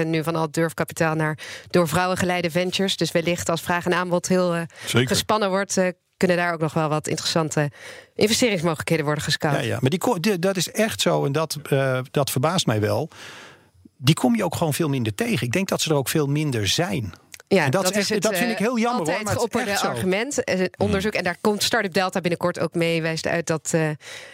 1,6% 0.00 0.06
nu 0.06 0.22
van 0.22 0.36
al 0.36 0.50
durfkapitaal... 0.50 1.14
naar 1.14 1.38
door 1.70 1.88
vrouwen 1.88 2.16
geleide 2.16 2.50
ventures. 2.50 2.96
Dus 2.96 3.12
wellicht 3.12 3.48
als 3.48 3.60
vraag 3.60 3.84
en 3.86 3.94
aanbod 3.94 4.28
heel 4.28 4.54
eh, 4.54 4.62
gespannen 4.86 5.48
wordt... 5.50 5.76
eh, 5.76 5.88
kunnen 6.16 6.36
daar 6.36 6.52
ook 6.52 6.60
nog 6.60 6.72
wel 6.72 6.88
wat 6.88 7.08
interessante 7.08 7.70
investeringsmogelijkheden 8.14 9.04
worden 9.04 9.24
gescout. 9.24 9.54
Ja, 9.54 9.60
ja. 9.60 9.78
Maar 9.80 9.90
die- 10.20 10.38
dat 10.38 10.56
is 10.56 10.70
echt 10.70 11.00
zo 11.00 11.24
en 11.24 11.32
dat, 11.32 11.58
eh, 11.70 12.00
dat 12.10 12.30
verbaast 12.30 12.66
mij 12.66 12.80
wel. 12.80 13.08
Die 14.00 14.14
kom 14.14 14.36
je 14.36 14.44
ook 14.44 14.54
gewoon 14.56 14.74
veel 14.74 14.88
minder 14.88 15.14
tegen. 15.14 15.46
Ik 15.46 15.52
denk 15.52 15.68
dat 15.68 15.80
ze 15.80 15.90
er 15.90 15.96
ook 15.96 16.08
veel 16.08 16.26
minder 16.26 16.68
zijn. 16.68 17.12
Ja, 17.48 17.64
En 17.64 17.70
dat 17.70 17.96
is 17.96 18.10
echt- 18.10 18.22
dat 18.22 18.36
vind 18.36 18.50
ik 18.50 18.58
heel 18.58 18.78
jammer, 18.78 19.06
hoor, 19.06 19.14
Altijd 19.14 19.24
maar 19.24 19.34
het 19.34 19.42
is 19.42 19.48
geopperde 19.50 19.88
argument. 19.88 20.44
eh, 20.44 20.64
onderzoek, 20.76 21.12
en 21.12 21.24
daar 21.24 21.36
komt 21.40 21.62
Startup 21.62 21.92
Delta 21.94 22.20
binnenkort 22.20 22.58
ook 22.58 22.74
mee. 22.74 23.02
Wijst 23.02 23.26
uit 23.26 23.46
dat 23.46 23.70
eh, 23.74 23.88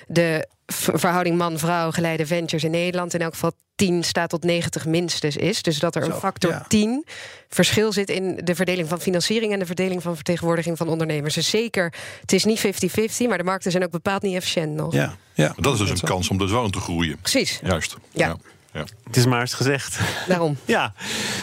de 0.07 0.49
verhouding 0.67 1.37
man-vrouw 1.39 1.91
geleide 1.91 2.27
ventures 2.27 2.65
in 2.65 2.71
Nederland 2.71 3.15
in 3.15 3.21
elk 3.21 3.33
geval 3.33 3.53
10 3.75 4.03
staat 4.05 4.29
tot 4.31 4.45
90 4.45 4.87
minstens 4.87 5.37
is. 5.37 5.63
Dus 5.63 5.79
dat 5.79 5.95
er 5.95 6.03
een 6.03 6.11
Zo, 6.13 6.19
factor 6.19 6.51
ja. 6.51 6.65
10 6.69 7.05
verschil 7.49 7.93
zit 7.93 8.09
in 8.11 8.41
de 8.45 8.55
verdeling 8.55 8.89
van 8.89 9.01
financiering 9.01 9.53
en 9.53 9.59
de 9.59 9.67
verdeling 9.67 10.03
van 10.03 10.15
vertegenwoordiging 10.15 10.77
van 10.79 10.89
ondernemers. 10.89 11.35
Dus 11.35 11.51
zeker, 11.51 11.93
het 12.21 12.33
is 12.33 12.45
niet 12.45 12.59
50-50, 12.59 13.29
maar 13.29 13.39
de 13.39 13.45
markten 13.45 13.71
zijn 13.71 13.85
ook 13.85 13.91
bepaald 13.91 14.23
niet 14.23 14.35
efficiënt 14.37 14.75
nog. 14.75 14.93
Ja, 14.93 15.17
ja. 15.35 15.55
Dat 15.57 15.73
is 15.73 15.79
dus 15.79 15.91
een 15.91 16.01
kans 16.09 16.29
om 16.29 16.49
zo 16.49 16.65
in 16.65 16.71
te 16.71 16.81
groeien. 16.81 17.19
Precies, 17.21 17.61
Juist. 17.63 17.97
Ja. 18.11 18.27
ja. 18.27 18.37
Ja. 18.75 18.85
Het 19.05 19.17
is 19.17 19.27
maar 19.27 19.41
eens 19.41 19.55
gezegd. 19.55 20.01
daarom. 20.29 20.57
Ja, 20.67 20.93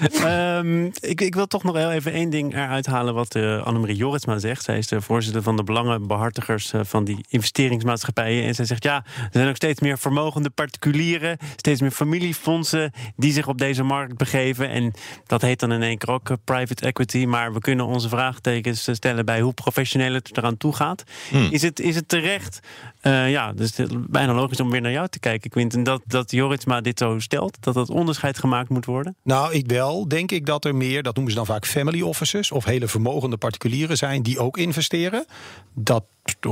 Ehm, 0.10 0.86
ik, 0.86 1.22
ik 1.22 1.36
wil 1.36 1.48
toch 1.48 1.64
nog 1.64 1.76
heel 1.76 1.92
even 1.92 2.12
één 2.12 2.30
ding 2.30 2.54
eruit 2.54 2.86
halen 2.86 3.14
wat 3.14 3.36
uh, 3.36 3.64
Annemarie 3.64 3.96
Jorritsma 3.96 4.40
zegt. 4.40 4.64
Zij 4.64 4.78
is 4.78 4.88
de 4.88 5.02
voorzitter 5.02 5.44
van 5.44 5.56
de 5.56 5.64
belangenbehartigers 5.64 6.74
uh, 6.74 6.82
van 6.84 7.04
die 7.04 7.26
investeringsmaatschappijen. 7.30 8.46
En 8.46 8.56
zij 8.56 8.66
zegt 8.66 8.84
ja, 8.84 8.96
er 9.16 9.30
zijn 9.32 9.50
ook 9.50 9.56
steeds 9.56 9.80
meer 9.80 9.98
vermogende 9.98 10.50
particulieren, 10.50 11.38
steeds 11.56 11.82
meer 11.82 11.92
familiefondsen 11.92 12.92
die 13.16 13.34
zich 13.34 13.48
op 13.48 13.58
deze 13.58 13.84
markt 13.84 14.18
begeven. 14.18 14.70
En 14.70 14.94
dat 15.28 15.42
heet 15.42 15.60
dan 15.60 15.72
in 15.72 15.84
één 15.84 15.98
keer 15.98 16.14
ook 16.14 16.30
uh, 16.30 16.38
private 16.44 16.86
equity. 16.86 17.26
Maar 17.26 17.54
we 17.54 17.60
kunnen 17.60 17.86
onze 17.86 18.10
vraagtekens 18.10 18.88
stellen 18.92 19.26
bij 19.26 19.42
hoe 19.42 19.54
professioneel 19.54 20.14
het 20.14 20.38
eraan 20.38 20.58
toe 20.58 20.76
gaat. 20.76 21.04
Hmm. 21.30 21.48
Is, 21.52 21.62
het, 21.62 21.80
is 21.80 21.96
het 21.96 22.08
terecht? 22.08 22.60
Uh, 23.02 23.32
ja, 23.32 23.54
dus 23.54 23.78
het 23.78 23.90
is 23.90 23.96
bijna 24.08 24.34
logisch 24.34 24.60
om 24.60 24.70
weer 24.70 24.82
naar 24.82 24.92
jou 24.92 25.08
te 25.08 25.20
kijken, 25.20 25.50
Quinten. 25.50 25.84
Dat, 25.84 26.02
dat 26.06 26.32
Jorritsma 26.32 26.82
dit 26.82 27.00
zo 27.00 27.20
stelt, 27.22 27.58
dat 27.60 27.74
dat 27.74 27.90
onderscheid 27.90 28.38
gemaakt 28.38 28.70
moet 28.70 28.86
worden? 28.86 29.16
Nou, 29.24 29.54
ik 29.54 29.68
wel. 29.68 30.08
Denk 30.08 30.32
ik 30.32 30.46
dat 30.46 30.66
er 30.66 30.76
meer, 30.76 31.04
dat 31.04 31.16
noemen 31.16 31.32
ze 31.34 31.38
dan 31.38 31.48
vaak 31.48 31.66
family 31.66 32.02
offices... 32.02 32.52
of 32.52 32.66
hele 32.66 32.88
vermogende 32.88 33.38
particulieren 33.38 33.98
zijn 33.98 34.24
die 34.24 34.40
ook 34.40 34.58
investeren. 34.58 35.26
Dat 35.74 36.06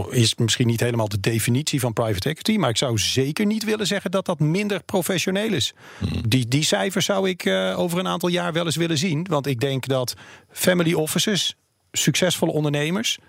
is 0.09 0.35
misschien 0.35 0.67
niet 0.67 0.79
helemaal 0.79 1.09
de 1.09 1.19
definitie 1.19 1.79
van 1.79 1.93
private 1.93 2.29
equity... 2.29 2.57
maar 2.57 2.69
ik 2.69 2.77
zou 2.77 2.97
zeker 2.97 3.45
niet 3.45 3.63
willen 3.63 3.87
zeggen 3.87 4.11
dat 4.11 4.25
dat 4.25 4.39
minder 4.39 4.83
professioneel 4.83 5.53
is. 5.53 5.73
Hmm. 5.97 6.29
Die, 6.29 6.47
die 6.47 6.63
cijfers 6.63 7.05
zou 7.05 7.29
ik 7.29 7.45
uh, 7.45 7.79
over 7.79 7.99
een 7.99 8.07
aantal 8.07 8.29
jaar 8.29 8.53
wel 8.53 8.65
eens 8.65 8.75
willen 8.75 8.97
zien. 8.97 9.25
Want 9.29 9.47
ik 9.47 9.59
denk 9.59 9.87
dat 9.87 10.13
family 10.51 10.93
offices, 10.93 11.55
succesvolle 11.91 12.51
ondernemers 12.51 13.19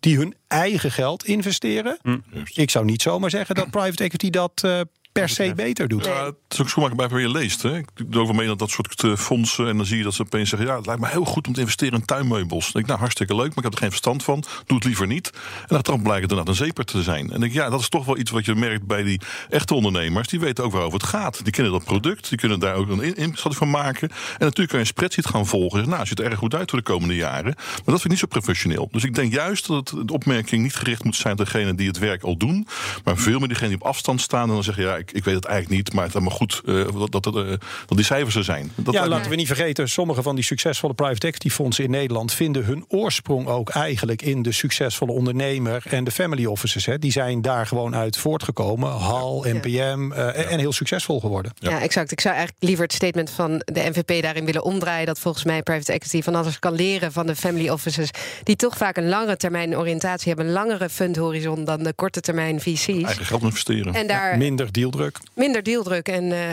die 0.00 0.16
hun 0.16 0.34
eigen 0.48 0.90
geld 0.90 1.24
investeren. 1.24 1.98
Mm. 2.02 2.24
Ik 2.54 2.70
zou 2.70 2.84
niet 2.84 3.02
zomaar 3.02 3.30
zeggen 3.30 3.54
dat 3.54 3.70
private 3.70 4.04
equity 4.04 4.30
dat 4.30 4.62
uh, 4.64 4.80
per 5.20 5.28
se 5.28 5.52
beter 5.54 5.88
doet. 5.88 6.04
Ja, 6.04 6.24
het 6.24 6.34
is 6.48 6.60
ook 6.60 6.68
schoonmaker 6.68 6.96
bij 6.96 7.08
waar 7.08 7.20
je 7.20 7.30
leest. 7.30 7.62
Hè. 7.62 7.76
Ik 7.78 7.88
doe 8.06 8.22
over 8.22 8.34
mee 8.34 8.46
dat 8.46 8.58
dat 8.58 8.70
soort 8.70 9.02
uh, 9.02 9.16
fondsen. 9.16 9.68
En 9.68 9.76
dan 9.76 9.86
zie 9.86 9.96
je 9.96 10.02
dat 10.02 10.14
ze 10.14 10.22
opeens 10.22 10.48
zeggen: 10.48 10.68
Ja, 10.68 10.76
het 10.76 10.86
lijkt 10.86 11.00
me 11.00 11.08
heel 11.08 11.24
goed 11.24 11.46
om 11.46 11.52
te 11.52 11.60
investeren 11.60 11.98
in 11.98 12.04
tuinmeubels. 12.04 12.64
Dan 12.64 12.72
denk 12.72 12.84
ik, 12.84 12.86
nou, 12.86 12.98
hartstikke 12.98 13.34
leuk, 13.34 13.48
maar 13.48 13.58
ik 13.58 13.64
heb 13.64 13.72
er 13.72 13.78
geen 13.78 13.88
verstand 13.88 14.22
van. 14.22 14.44
Doe 14.66 14.76
het 14.76 14.86
liever 14.86 15.06
niet. 15.06 15.30
En 15.66 15.78
dan 15.82 16.02
blijkt 16.02 16.22
het 16.22 16.30
inderdaad 16.30 16.48
een 16.48 16.64
zeper 16.66 16.84
te 16.84 17.02
zijn. 17.02 17.32
En 17.32 17.40
denk, 17.40 17.52
ja, 17.52 17.70
dat 17.70 17.80
is 17.80 17.88
toch 17.88 18.04
wel 18.04 18.18
iets 18.18 18.30
wat 18.30 18.44
je 18.44 18.54
merkt 18.54 18.86
bij 18.86 19.02
die 19.02 19.20
echte 19.48 19.74
ondernemers. 19.74 20.28
Die 20.28 20.40
weten 20.40 20.64
ook 20.64 20.72
waarover 20.72 20.98
het 20.98 21.08
gaat. 21.08 21.42
Die 21.42 21.52
kennen 21.52 21.72
dat 21.72 21.84
product. 21.84 22.28
Die 22.28 22.38
kunnen 22.38 22.60
daar 22.60 22.74
ook 22.74 22.88
een 22.88 23.16
inschatting 23.16 23.56
van 23.56 23.70
maken. 23.70 24.08
En 24.08 24.16
natuurlijk 24.38 24.68
kan 24.68 24.78
je 24.78 24.84
een 24.84 24.86
spreadsheet 24.86 25.26
gaan 25.26 25.46
volgen. 25.46 25.88
Nou, 25.88 26.06
ziet 26.06 26.18
er 26.18 26.24
erg 26.24 26.38
goed 26.38 26.54
uit 26.54 26.70
voor 26.70 26.78
de 26.78 26.84
komende 26.84 27.14
jaren. 27.14 27.54
Maar 27.54 27.74
dat 27.74 28.00
vind 28.00 28.04
ik 28.04 28.10
niet 28.10 28.18
zo 28.18 28.26
professioneel. 28.26 28.88
Dus 28.90 29.04
ik 29.04 29.14
denk 29.14 29.32
juist 29.32 29.66
dat 29.66 29.90
het, 29.90 30.08
de 30.08 30.12
opmerking 30.12 30.62
niet 30.62 30.74
gericht 30.74 31.04
moet 31.04 31.16
zijn 31.16 31.32
op 31.32 31.38
degenen 31.38 31.76
die 31.76 31.86
het 31.86 31.98
werk 31.98 32.22
al 32.22 32.36
doen. 32.36 32.66
Maar 33.04 33.16
veel 33.16 33.38
meer 33.38 33.48
diegenen 33.48 33.70
die 33.70 33.80
op 33.80 33.86
afstand 33.86 34.20
staan 34.20 34.48
en 34.48 34.54
dan 34.54 34.64
zeggen: 34.64 34.84
Ja, 34.84 34.96
ik, 34.96 35.05
ik 35.12 35.24
weet 35.24 35.34
het 35.34 35.44
eigenlijk 35.44 35.76
niet. 35.76 35.92
Maar 35.92 36.04
het 36.04 36.14
is 36.14 36.20
maar 36.20 36.30
goed 36.30 36.62
uh, 36.64 36.86
dat, 37.10 37.22
dat, 37.22 37.36
uh, 37.36 37.48
dat 37.86 37.96
die 37.96 38.04
cijfers 38.04 38.34
er 38.34 38.44
zijn. 38.44 38.72
Dat 38.74 38.94
ja, 38.94 39.08
laten 39.08 39.30
we 39.30 39.36
niet 39.36 39.46
vergeten, 39.46 39.88
sommige 39.88 40.22
van 40.22 40.34
die 40.34 40.44
succesvolle 40.44 40.94
private 40.94 41.26
equity 41.26 41.50
fondsen 41.50 41.84
in 41.84 41.90
Nederland 41.90 42.32
vinden 42.32 42.64
hun 42.64 42.84
oorsprong 42.88 43.46
ook 43.46 43.68
eigenlijk 43.68 44.22
in 44.22 44.42
de 44.42 44.52
succesvolle 44.52 45.12
ondernemer 45.12 45.82
en 45.88 46.04
de 46.04 46.10
family 46.10 46.44
offices. 46.46 46.86
Hè. 46.86 46.98
Die 46.98 47.12
zijn 47.12 47.42
daar 47.42 47.66
gewoon 47.66 47.94
uit 47.94 48.16
voortgekomen. 48.16 48.90
HAL, 48.90 49.44
NPM 49.48 49.68
ja. 50.14 50.34
uh, 50.34 50.52
en 50.52 50.58
heel 50.58 50.72
succesvol 50.72 51.20
geworden. 51.20 51.52
Ja. 51.58 51.70
ja. 51.70 51.80
exact. 51.80 52.12
Ik 52.12 52.20
zou 52.20 52.34
eigenlijk 52.34 52.64
liever 52.64 52.84
het 52.84 52.92
statement 52.92 53.30
van 53.30 53.62
de 53.64 53.90
NVP 53.90 54.22
daarin 54.22 54.44
willen 54.44 54.64
omdraaien. 54.64 55.06
Dat 55.06 55.18
volgens 55.18 55.44
mij 55.44 55.62
private 55.62 55.92
equity 55.92 56.22
van 56.22 56.34
alles 56.34 56.58
kan 56.58 56.74
leren 56.74 57.12
van 57.12 57.26
de 57.26 57.36
family 57.36 57.68
offices. 57.68 58.10
Die 58.42 58.56
toch 58.56 58.76
vaak 58.76 58.96
een 58.96 59.08
langere 59.08 59.36
termijn 59.36 59.76
oriëntatie 59.76 60.28
hebben. 60.28 60.46
Een 60.46 60.52
langere 60.52 60.88
fundhorizon 60.88 61.64
dan 61.64 61.82
de 61.82 61.92
korte 61.92 62.20
termijn 62.20 62.60
VC's. 62.60 62.86
Eigen 62.86 63.24
geld 63.24 63.42
investeren. 63.42 63.94
En 63.94 64.06
daar 64.06 64.36
minder 64.36 64.72
dealdruk. 64.96 65.18
Minder 65.34 65.62
dealdruk 65.62 66.08
en 66.08 66.24
uh, 66.24 66.52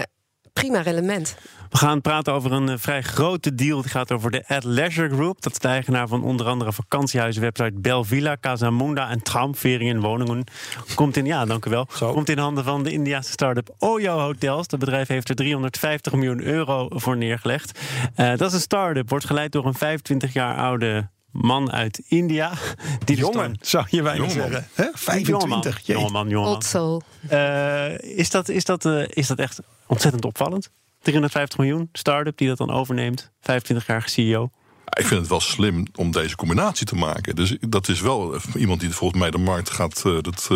prima 0.53 0.81
rendement. 0.81 1.35
We 1.69 1.77
gaan 1.77 2.01
praten 2.01 2.33
over 2.33 2.51
een 2.51 2.69
uh, 2.69 2.73
vrij 2.77 3.01
grote 3.01 3.55
deal. 3.55 3.77
Het 3.77 3.91
gaat 3.91 4.11
over 4.11 4.31
de 4.31 4.43
Ad 4.47 4.63
Leisure 4.63 5.15
Group. 5.15 5.41
Dat 5.41 5.51
is 5.51 5.59
de 5.59 5.67
eigenaar 5.67 6.07
van 6.07 6.23
onder 6.23 6.45
andere 6.45 6.73
vakantiehuizenwebsite 6.73 7.79
Belvilla, 7.79 8.37
Casamunda 8.39 9.09
en 9.09 9.23
Traumferiën 9.23 9.99
Woningen. 9.99 10.43
Komt 10.95 11.17
in, 11.17 11.25
ja, 11.25 11.45
dank 11.45 11.65
u 11.65 11.69
wel. 11.69 11.87
Zo. 11.95 12.11
Komt 12.11 12.29
in 12.29 12.37
handen 12.37 12.63
van 12.63 12.83
de 12.83 12.91
Indiase 12.91 13.31
start-up 13.31 13.75
Oyo 13.79 14.19
Hotels. 14.19 14.65
Het 14.69 14.79
bedrijf 14.79 15.07
heeft 15.07 15.29
er 15.29 15.35
350 15.35 16.13
miljoen 16.13 16.41
euro 16.41 16.87
voor 16.89 17.17
neergelegd. 17.17 17.79
Uh, 18.17 18.27
dat 18.35 18.41
is 18.41 18.53
een 18.53 18.59
start-up, 18.59 19.09
wordt 19.09 19.25
geleid 19.25 19.51
door 19.51 19.65
een 19.65 19.73
25 19.73 20.33
jaar 20.33 20.55
oude 20.55 21.09
man 21.33 21.71
uit 21.71 22.01
India. 22.07 22.51
Die 23.05 23.17
jongen, 23.17 23.37
dan... 23.37 23.57
zou 23.61 23.85
je 23.89 24.01
bijna 24.01 24.29
zeggen. 24.29 24.67
Hè? 24.73 24.85
25. 24.93 25.79
Jongeman, 25.83 26.29
jongeman. 26.29 26.61
Uh, 27.31 27.97
is, 27.99 28.29
dat, 28.29 28.49
is, 28.49 28.65
dat, 28.65 28.85
uh, 28.85 29.03
is 29.07 29.27
dat 29.27 29.39
echt 29.39 29.59
ontzettend 29.87 30.25
opvallend? 30.25 30.69
350 31.01 31.57
miljoen, 31.57 31.89
start-up 31.91 32.37
die 32.37 32.47
dat 32.47 32.57
dan 32.57 32.71
overneemt. 32.71 33.31
25-jarige 33.41 34.09
CEO. 34.09 34.49
Ik 34.93 35.05
vind 35.05 35.19
het 35.19 35.29
wel 35.29 35.39
slim 35.39 35.85
om 35.95 36.11
deze 36.11 36.35
combinatie 36.35 36.85
te 36.85 36.95
maken. 36.95 37.35
Dus 37.35 37.57
dat 37.59 37.87
is 37.87 38.01
wel 38.01 38.35
iemand 38.55 38.79
die 38.79 38.89
volgens 38.89 39.19
mij 39.19 39.31
de 39.31 39.37
markt 39.37 39.69
gaat 39.69 40.01
dat, 40.03 40.49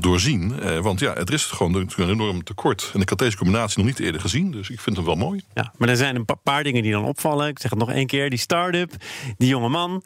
doorzien. 0.00 0.60
want 0.82 1.00
ja, 1.00 1.14
er 1.14 1.32
is 1.32 1.44
gewoon 1.44 1.74
een 1.74 2.08
enorm 2.08 2.44
tekort. 2.44 2.90
En 2.94 3.00
ik 3.00 3.08
had 3.08 3.18
deze 3.18 3.36
combinatie 3.36 3.78
nog 3.78 3.86
niet 3.86 4.00
eerder 4.00 4.20
gezien, 4.20 4.50
dus 4.50 4.70
ik 4.70 4.80
vind 4.80 4.96
hem 4.96 5.04
wel 5.04 5.14
mooi. 5.14 5.44
Ja, 5.54 5.72
maar 5.76 5.88
er 5.88 5.96
zijn 5.96 6.16
een 6.16 6.26
paar 6.42 6.62
dingen 6.62 6.82
die 6.82 6.92
dan 6.92 7.04
opvallen. 7.04 7.48
Ik 7.48 7.58
zeg 7.58 7.70
het 7.70 7.78
nog 7.78 7.90
één 7.90 8.06
keer: 8.06 8.30
die 8.30 8.38
start-up, 8.38 8.92
die 9.36 9.48
jonge 9.48 9.68
man. 9.68 10.02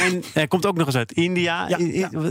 En 0.00 0.22
hij 0.32 0.46
komt 0.46 0.66
ook 0.66 0.76
nog 0.76 0.86
eens 0.86 0.96
uit 0.96 1.12
India. 1.12 1.68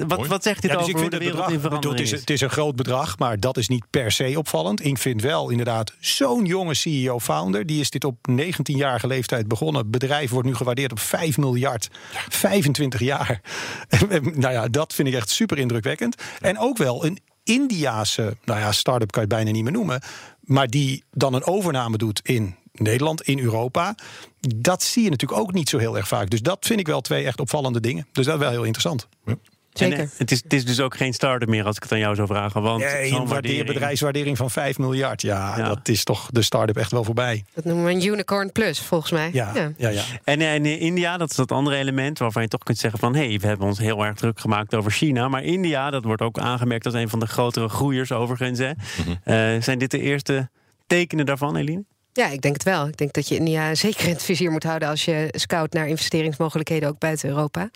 Wat, 0.07 0.27
wat, 0.27 0.43
zegt 0.43 0.61
dit 0.61 0.71
ja, 0.71 0.77
dus 0.77 0.87
over 0.87 0.99
hoe 0.99 1.09
de 1.09 1.17
wereld 1.17 1.35
bedrag, 1.35 1.51
in 1.51 1.59
verandering 1.59 1.99
is? 1.99 2.11
Het 2.11 2.29
is 2.29 2.41
een 2.41 2.49
groot 2.49 2.75
bedrag, 2.75 3.17
maar 3.17 3.39
dat 3.39 3.57
is 3.57 3.67
niet 3.67 3.85
per 3.89 4.11
se 4.11 4.33
opvallend. 4.37 4.85
Ik 4.85 4.97
vind 4.97 5.21
wel 5.21 5.49
inderdaad 5.49 5.93
zo'n 5.99 6.45
jonge 6.45 6.73
CEO-founder. 6.73 7.65
Die 7.65 7.79
is 7.79 7.89
dit 7.89 8.03
op 8.03 8.15
19-jarige 8.31 9.07
leeftijd 9.07 9.47
begonnen. 9.47 9.81
Het 9.81 9.91
bedrijf 9.91 10.29
wordt 10.29 10.47
nu 10.47 10.55
gewaardeerd 10.55 10.91
op 10.91 10.99
5 10.99 11.37
miljard. 11.37 11.89
25 12.29 12.99
jaar. 12.99 13.41
nou 14.33 14.53
ja, 14.53 14.67
dat 14.67 14.93
vind 14.93 15.07
ik 15.07 15.13
echt 15.13 15.29
super 15.29 15.57
indrukwekkend. 15.57 16.21
En 16.41 16.59
ook 16.59 16.77
wel 16.77 17.05
een 17.05 17.19
Indiaanse, 17.43 18.37
nou 18.45 18.59
ja, 18.59 18.71
start-up 18.71 19.11
kan 19.11 19.21
je 19.21 19.27
het 19.27 19.37
bijna 19.37 19.51
niet 19.51 19.63
meer 19.63 19.73
noemen. 19.73 20.01
Maar 20.41 20.67
die 20.67 21.03
dan 21.11 21.33
een 21.33 21.45
overname 21.45 21.97
doet 21.97 22.19
in 22.23 22.55
Nederland, 22.79 23.21
in 23.21 23.39
Europa. 23.39 23.95
Dat 24.39 24.83
zie 24.83 25.03
je 25.03 25.09
natuurlijk 25.09 25.41
ook 25.41 25.53
niet 25.53 25.69
zo 25.69 25.77
heel 25.77 25.97
erg 25.97 26.07
vaak. 26.07 26.29
Dus 26.29 26.41
dat 26.41 26.65
vind 26.65 26.79
ik 26.79 26.87
wel 26.87 27.01
twee 27.01 27.25
echt 27.25 27.39
opvallende 27.39 27.79
dingen. 27.79 28.07
Dus 28.11 28.25
dat 28.25 28.35
is 28.35 28.41
wel 28.41 28.51
heel 28.51 28.63
interessant. 28.63 29.07
Ja. 29.25 29.35
Zeker. 29.73 29.99
En, 29.99 30.09
het, 30.17 30.31
is, 30.31 30.43
het 30.43 30.53
is 30.53 30.65
dus 30.65 30.79
ook 30.79 30.97
geen 30.97 31.13
start-up 31.13 31.49
meer 31.49 31.65
als 31.65 31.75
ik 31.75 31.83
het 31.83 31.91
aan 31.91 31.99
jou 31.99 32.15
zou 32.15 32.27
vragen. 32.27 32.61
Want 32.61 32.79
nee, 32.79 33.11
een 33.11 33.27
waardering... 33.27 33.65
bedrijfswaardering 33.65 34.37
van 34.37 34.51
5 34.51 34.77
miljard. 34.77 35.21
Ja, 35.21 35.55
dat 35.55 35.87
is 35.87 36.03
toch 36.03 36.29
de 36.31 36.41
start-up 36.41 36.77
echt 36.77 36.91
wel 36.91 37.03
voorbij. 37.03 37.43
Dat 37.53 37.63
noemen 37.63 37.85
we 37.85 37.91
een 37.91 38.05
unicorn 38.05 38.51
plus, 38.51 38.79
volgens 38.79 39.11
mij. 39.11 39.29
Ja, 39.33 39.73
ja. 39.77 39.89
ja, 39.89 40.03
En, 40.23 40.41
in 40.41 40.65
India, 40.65 41.17
dat 41.17 41.29
is 41.29 41.35
dat 41.35 41.51
andere 41.51 41.75
element 41.75 42.19
waarvan 42.19 42.41
je 42.41 42.47
toch 42.47 42.63
kunt 42.63 42.77
zeggen 42.77 42.99
van... 42.99 43.15
hé, 43.15 43.27
hey, 43.27 43.39
we 43.39 43.47
hebben 43.47 43.67
ons 43.67 43.79
heel 43.79 44.05
erg 44.05 44.15
druk 44.15 44.39
gemaakt 44.39 44.75
over 44.75 44.91
China. 44.91 45.27
Maar 45.27 45.43
India, 45.43 45.89
dat 45.89 46.03
wordt 46.03 46.21
ook 46.21 46.39
aangemerkt 46.39 46.85
als 46.85 46.95
een 46.95 47.09
van 47.09 47.19
de 47.19 47.27
grotere 47.27 47.69
groeiers 47.69 48.11
overigens. 48.11 48.59
Hè. 48.59 48.71
Mhm. 48.71 49.15
Eh, 49.23 49.61
zijn 49.61 49.79
dit 49.79 49.91
de 49.91 49.99
eerste 49.99 50.49
tekenen 50.87 51.25
daarvan, 51.25 51.55
Eline? 51.55 51.83
Ja, 52.19 52.27
ik 52.27 52.41
denk 52.41 52.53
het 52.53 52.63
wel. 52.63 52.87
Ik 52.87 52.97
denk 52.97 53.13
dat 53.13 53.27
je 53.27 53.35
India 53.35 53.75
zeker 53.75 54.03
in 54.03 54.13
het 54.13 54.23
vizier 54.23 54.51
moet 54.51 54.63
houden 54.63 54.89
als 54.89 55.05
je 55.05 55.27
scout 55.31 55.73
naar 55.73 55.87
investeringsmogelijkheden 55.87 56.89
ook 56.89 56.99
buiten 56.99 57.29
Europa. 57.29 57.69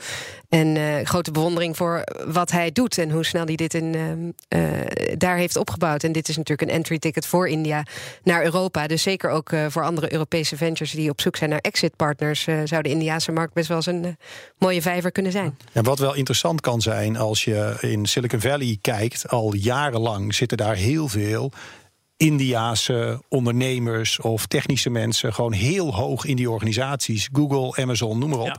En 0.49 0.75
uh, 0.75 0.95
grote 1.03 1.31
bewondering 1.31 1.77
voor 1.77 2.03
wat 2.25 2.51
hij 2.51 2.71
doet 2.71 2.97
en 2.97 3.11
hoe 3.11 3.25
snel 3.25 3.45
hij 3.45 3.55
dit 3.55 3.73
in, 3.73 3.95
uh, 4.49 4.59
daar 5.17 5.37
heeft 5.37 5.57
opgebouwd. 5.57 6.03
En 6.03 6.11
dit 6.11 6.29
is 6.29 6.37
natuurlijk 6.37 6.69
een 6.69 6.77
entry 6.77 6.99
ticket 6.99 7.25
voor 7.25 7.47
India 7.47 7.85
naar 8.23 8.43
Europa. 8.43 8.87
Dus 8.87 9.01
zeker 9.01 9.29
ook 9.29 9.51
voor 9.69 9.83
andere 9.83 10.13
Europese 10.13 10.57
ventures 10.57 10.91
die 10.91 11.09
op 11.09 11.21
zoek 11.21 11.35
zijn 11.35 11.49
naar 11.49 11.59
exit 11.59 11.95
partners, 11.95 12.47
zou 12.63 12.81
de 12.81 12.89
Indiaanse 12.89 13.31
markt 13.31 13.53
best 13.53 13.67
wel 13.67 13.77
eens 13.77 13.85
een 13.85 14.17
mooie 14.57 14.81
vijver 14.81 15.11
kunnen 15.11 15.31
zijn. 15.31 15.57
Ja, 15.71 15.81
wat 15.81 15.99
wel 15.99 16.15
interessant 16.15 16.61
kan 16.61 16.81
zijn 16.81 17.17
als 17.17 17.43
je 17.43 17.77
in 17.79 18.05
Silicon 18.05 18.41
Valley 18.41 18.77
kijkt, 18.81 19.29
al 19.29 19.53
jarenlang 19.53 20.35
zitten 20.35 20.57
daar 20.57 20.75
heel 20.75 21.07
veel 21.07 21.51
Indiaanse 22.17 23.21
ondernemers 23.29 24.19
of 24.19 24.45
technische 24.45 24.89
mensen 24.89 25.33
gewoon 25.33 25.51
heel 25.51 25.95
hoog 25.95 26.25
in 26.25 26.35
die 26.35 26.49
organisaties. 26.49 27.29
Google, 27.31 27.83
Amazon, 27.83 28.19
noem 28.19 28.29
maar 28.29 28.39
op. 28.39 28.57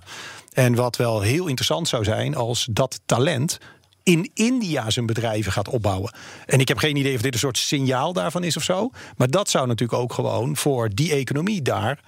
En 0.52 0.74
wat 0.74 0.96
wel 0.96 1.20
heel 1.20 1.46
interessant 1.46 1.88
zou 1.88 2.04
zijn 2.04 2.34
als 2.34 2.68
dat 2.70 3.00
talent 3.06 3.58
in 4.02 4.30
India 4.34 4.90
zijn 4.90 5.06
bedrijven 5.06 5.52
gaat 5.52 5.68
opbouwen. 5.68 6.14
En 6.46 6.60
ik 6.60 6.68
heb 6.68 6.78
geen 6.78 6.96
idee 6.96 7.14
of 7.14 7.22
dit 7.22 7.32
een 7.32 7.38
soort 7.38 7.58
signaal 7.58 8.12
daarvan 8.12 8.44
is 8.44 8.56
of 8.56 8.62
zo. 8.62 8.90
Maar 9.16 9.30
dat 9.30 9.50
zou 9.50 9.66
natuurlijk 9.66 10.00
ook 10.00 10.12
gewoon 10.12 10.56
voor 10.56 10.88
die 10.94 11.12
economie 11.12 11.62
daar 11.62 12.00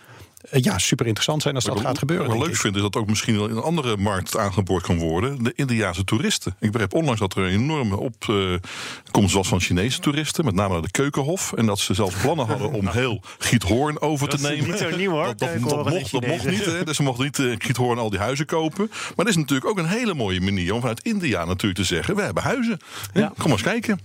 ja, 0.50 0.78
super 0.78 1.06
interessant 1.06 1.42
zijn 1.42 1.54
als 1.54 1.64
dat 1.64 1.80
gaat 1.80 1.98
gebeuren. 1.98 2.26
Wat 2.26 2.36
ik 2.36 2.42
leuk 2.42 2.56
vind 2.56 2.76
is 2.76 2.82
dat 2.82 2.96
ook 2.96 3.06
misschien 3.08 3.36
wel 3.36 3.48
in 3.48 3.56
een 3.56 3.62
andere 3.62 3.96
markt 3.96 4.36
aangeboord 4.36 4.82
kan 4.82 4.98
worden. 4.98 5.44
De 5.44 5.52
Indiaanse 5.54 6.04
toeristen. 6.04 6.56
Ik 6.60 6.72
begreep 6.72 6.94
onlangs 6.94 7.20
dat 7.20 7.36
er 7.36 7.42
een 7.42 7.50
enorme 7.50 7.96
opkomst 7.96 9.34
was 9.34 9.48
van 9.48 9.60
Chinese 9.60 10.00
toeristen. 10.00 10.44
Met 10.44 10.54
name 10.54 10.72
naar 10.72 10.82
de 10.82 10.90
Keukenhof. 10.90 11.52
En 11.52 11.66
dat 11.66 11.78
ze 11.78 11.94
zelfs 11.94 12.14
plannen 12.14 12.46
hadden 12.46 12.72
om 12.72 12.88
heel 13.00 13.22
Giethoorn 13.38 14.00
over 14.00 14.28
te 14.28 14.36
nemen. 14.40 14.70
Niet 14.70 14.78
zo 14.78 14.96
nieuw 14.96 15.10
hoor. 15.10 15.26
Dat, 15.26 15.38
dat, 15.38 15.58
mocht, 15.88 16.12
dat 16.12 16.26
mocht 16.26 16.46
niet. 16.46 16.64
Hè. 16.64 16.84
Dus 16.84 16.96
ze 16.96 17.02
mochten 17.02 17.24
niet 17.24 17.38
uh, 17.38 17.54
Giethoorn 17.58 17.98
al 17.98 18.10
die 18.10 18.18
huizen 18.18 18.46
kopen. 18.46 18.86
Maar 18.88 19.24
dat 19.24 19.28
is 19.28 19.36
natuurlijk 19.36 19.70
ook 19.70 19.78
een 19.78 19.86
hele 19.86 20.14
mooie 20.14 20.40
manier 20.40 20.74
om 20.74 20.80
vanuit 20.80 21.02
India 21.02 21.44
natuurlijk 21.44 21.80
te 21.80 21.84
zeggen: 21.84 22.16
we 22.16 22.22
hebben 22.22 22.42
huizen. 22.42 22.78
Kom 23.12 23.32
maar 23.36 23.46
eens 23.46 23.62
kijken. 23.62 24.00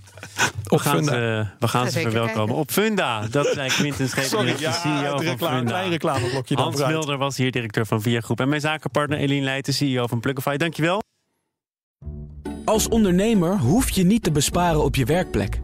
We 0.64 0.78
gaan 0.78 1.04
ze, 1.04 1.46
we 1.58 1.68
gaan 1.68 1.90
ze 1.90 2.00
verwelkomen. 2.00 2.54
Op 2.54 2.70
Funda. 2.70 3.26
Dat 3.30 3.48
zei 3.54 3.68
Quinten 3.68 4.08
Schepen, 4.08 4.46
de 4.46 4.72
CEO 4.82 5.36
van 5.36 5.54
Funda. 5.54 5.80
reclame 5.80 6.31
Hans 6.54 6.86
Mulder 6.86 7.18
was 7.18 7.36
hier 7.36 7.50
directeur 7.50 7.86
van 7.86 8.02
Via 8.02 8.20
Groep. 8.20 8.40
En 8.40 8.48
mijn 8.48 8.60
zakenpartner 8.60 9.18
Eline 9.18 9.44
Leijten, 9.44 9.74
CEO 9.74 10.06
van 10.06 10.20
Plugify. 10.20 10.56
Dankjewel. 10.56 11.02
Als 12.64 12.88
ondernemer 12.88 13.58
hoef 13.58 13.90
je 13.90 14.04
niet 14.04 14.22
te 14.22 14.30
besparen 14.30 14.84
op 14.84 14.94
je 14.94 15.04
werkplek. 15.04 15.60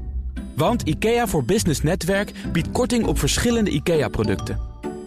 Want 0.57 0.83
IKEA 0.83 1.27
voor 1.27 1.45
Business 1.45 1.83
Netwerk 1.83 2.33
biedt 2.53 2.71
korting 2.71 3.07
op 3.07 3.19
verschillende 3.19 3.71
IKEA-producten. 3.71 4.61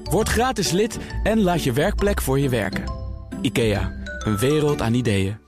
Word 0.04 0.30
gratis 0.30 0.72
lid 0.72 1.00
en 1.24 1.42
laat 1.42 1.64
je 1.64 1.74
werkplek 1.74 2.22
voor 2.22 2.40
je 2.40 2.50
werken. 2.50 2.84
IKEA, 3.42 3.94
een 4.24 4.38
wereld 4.38 4.82
aan 4.82 4.94
ideeën. 4.94 5.41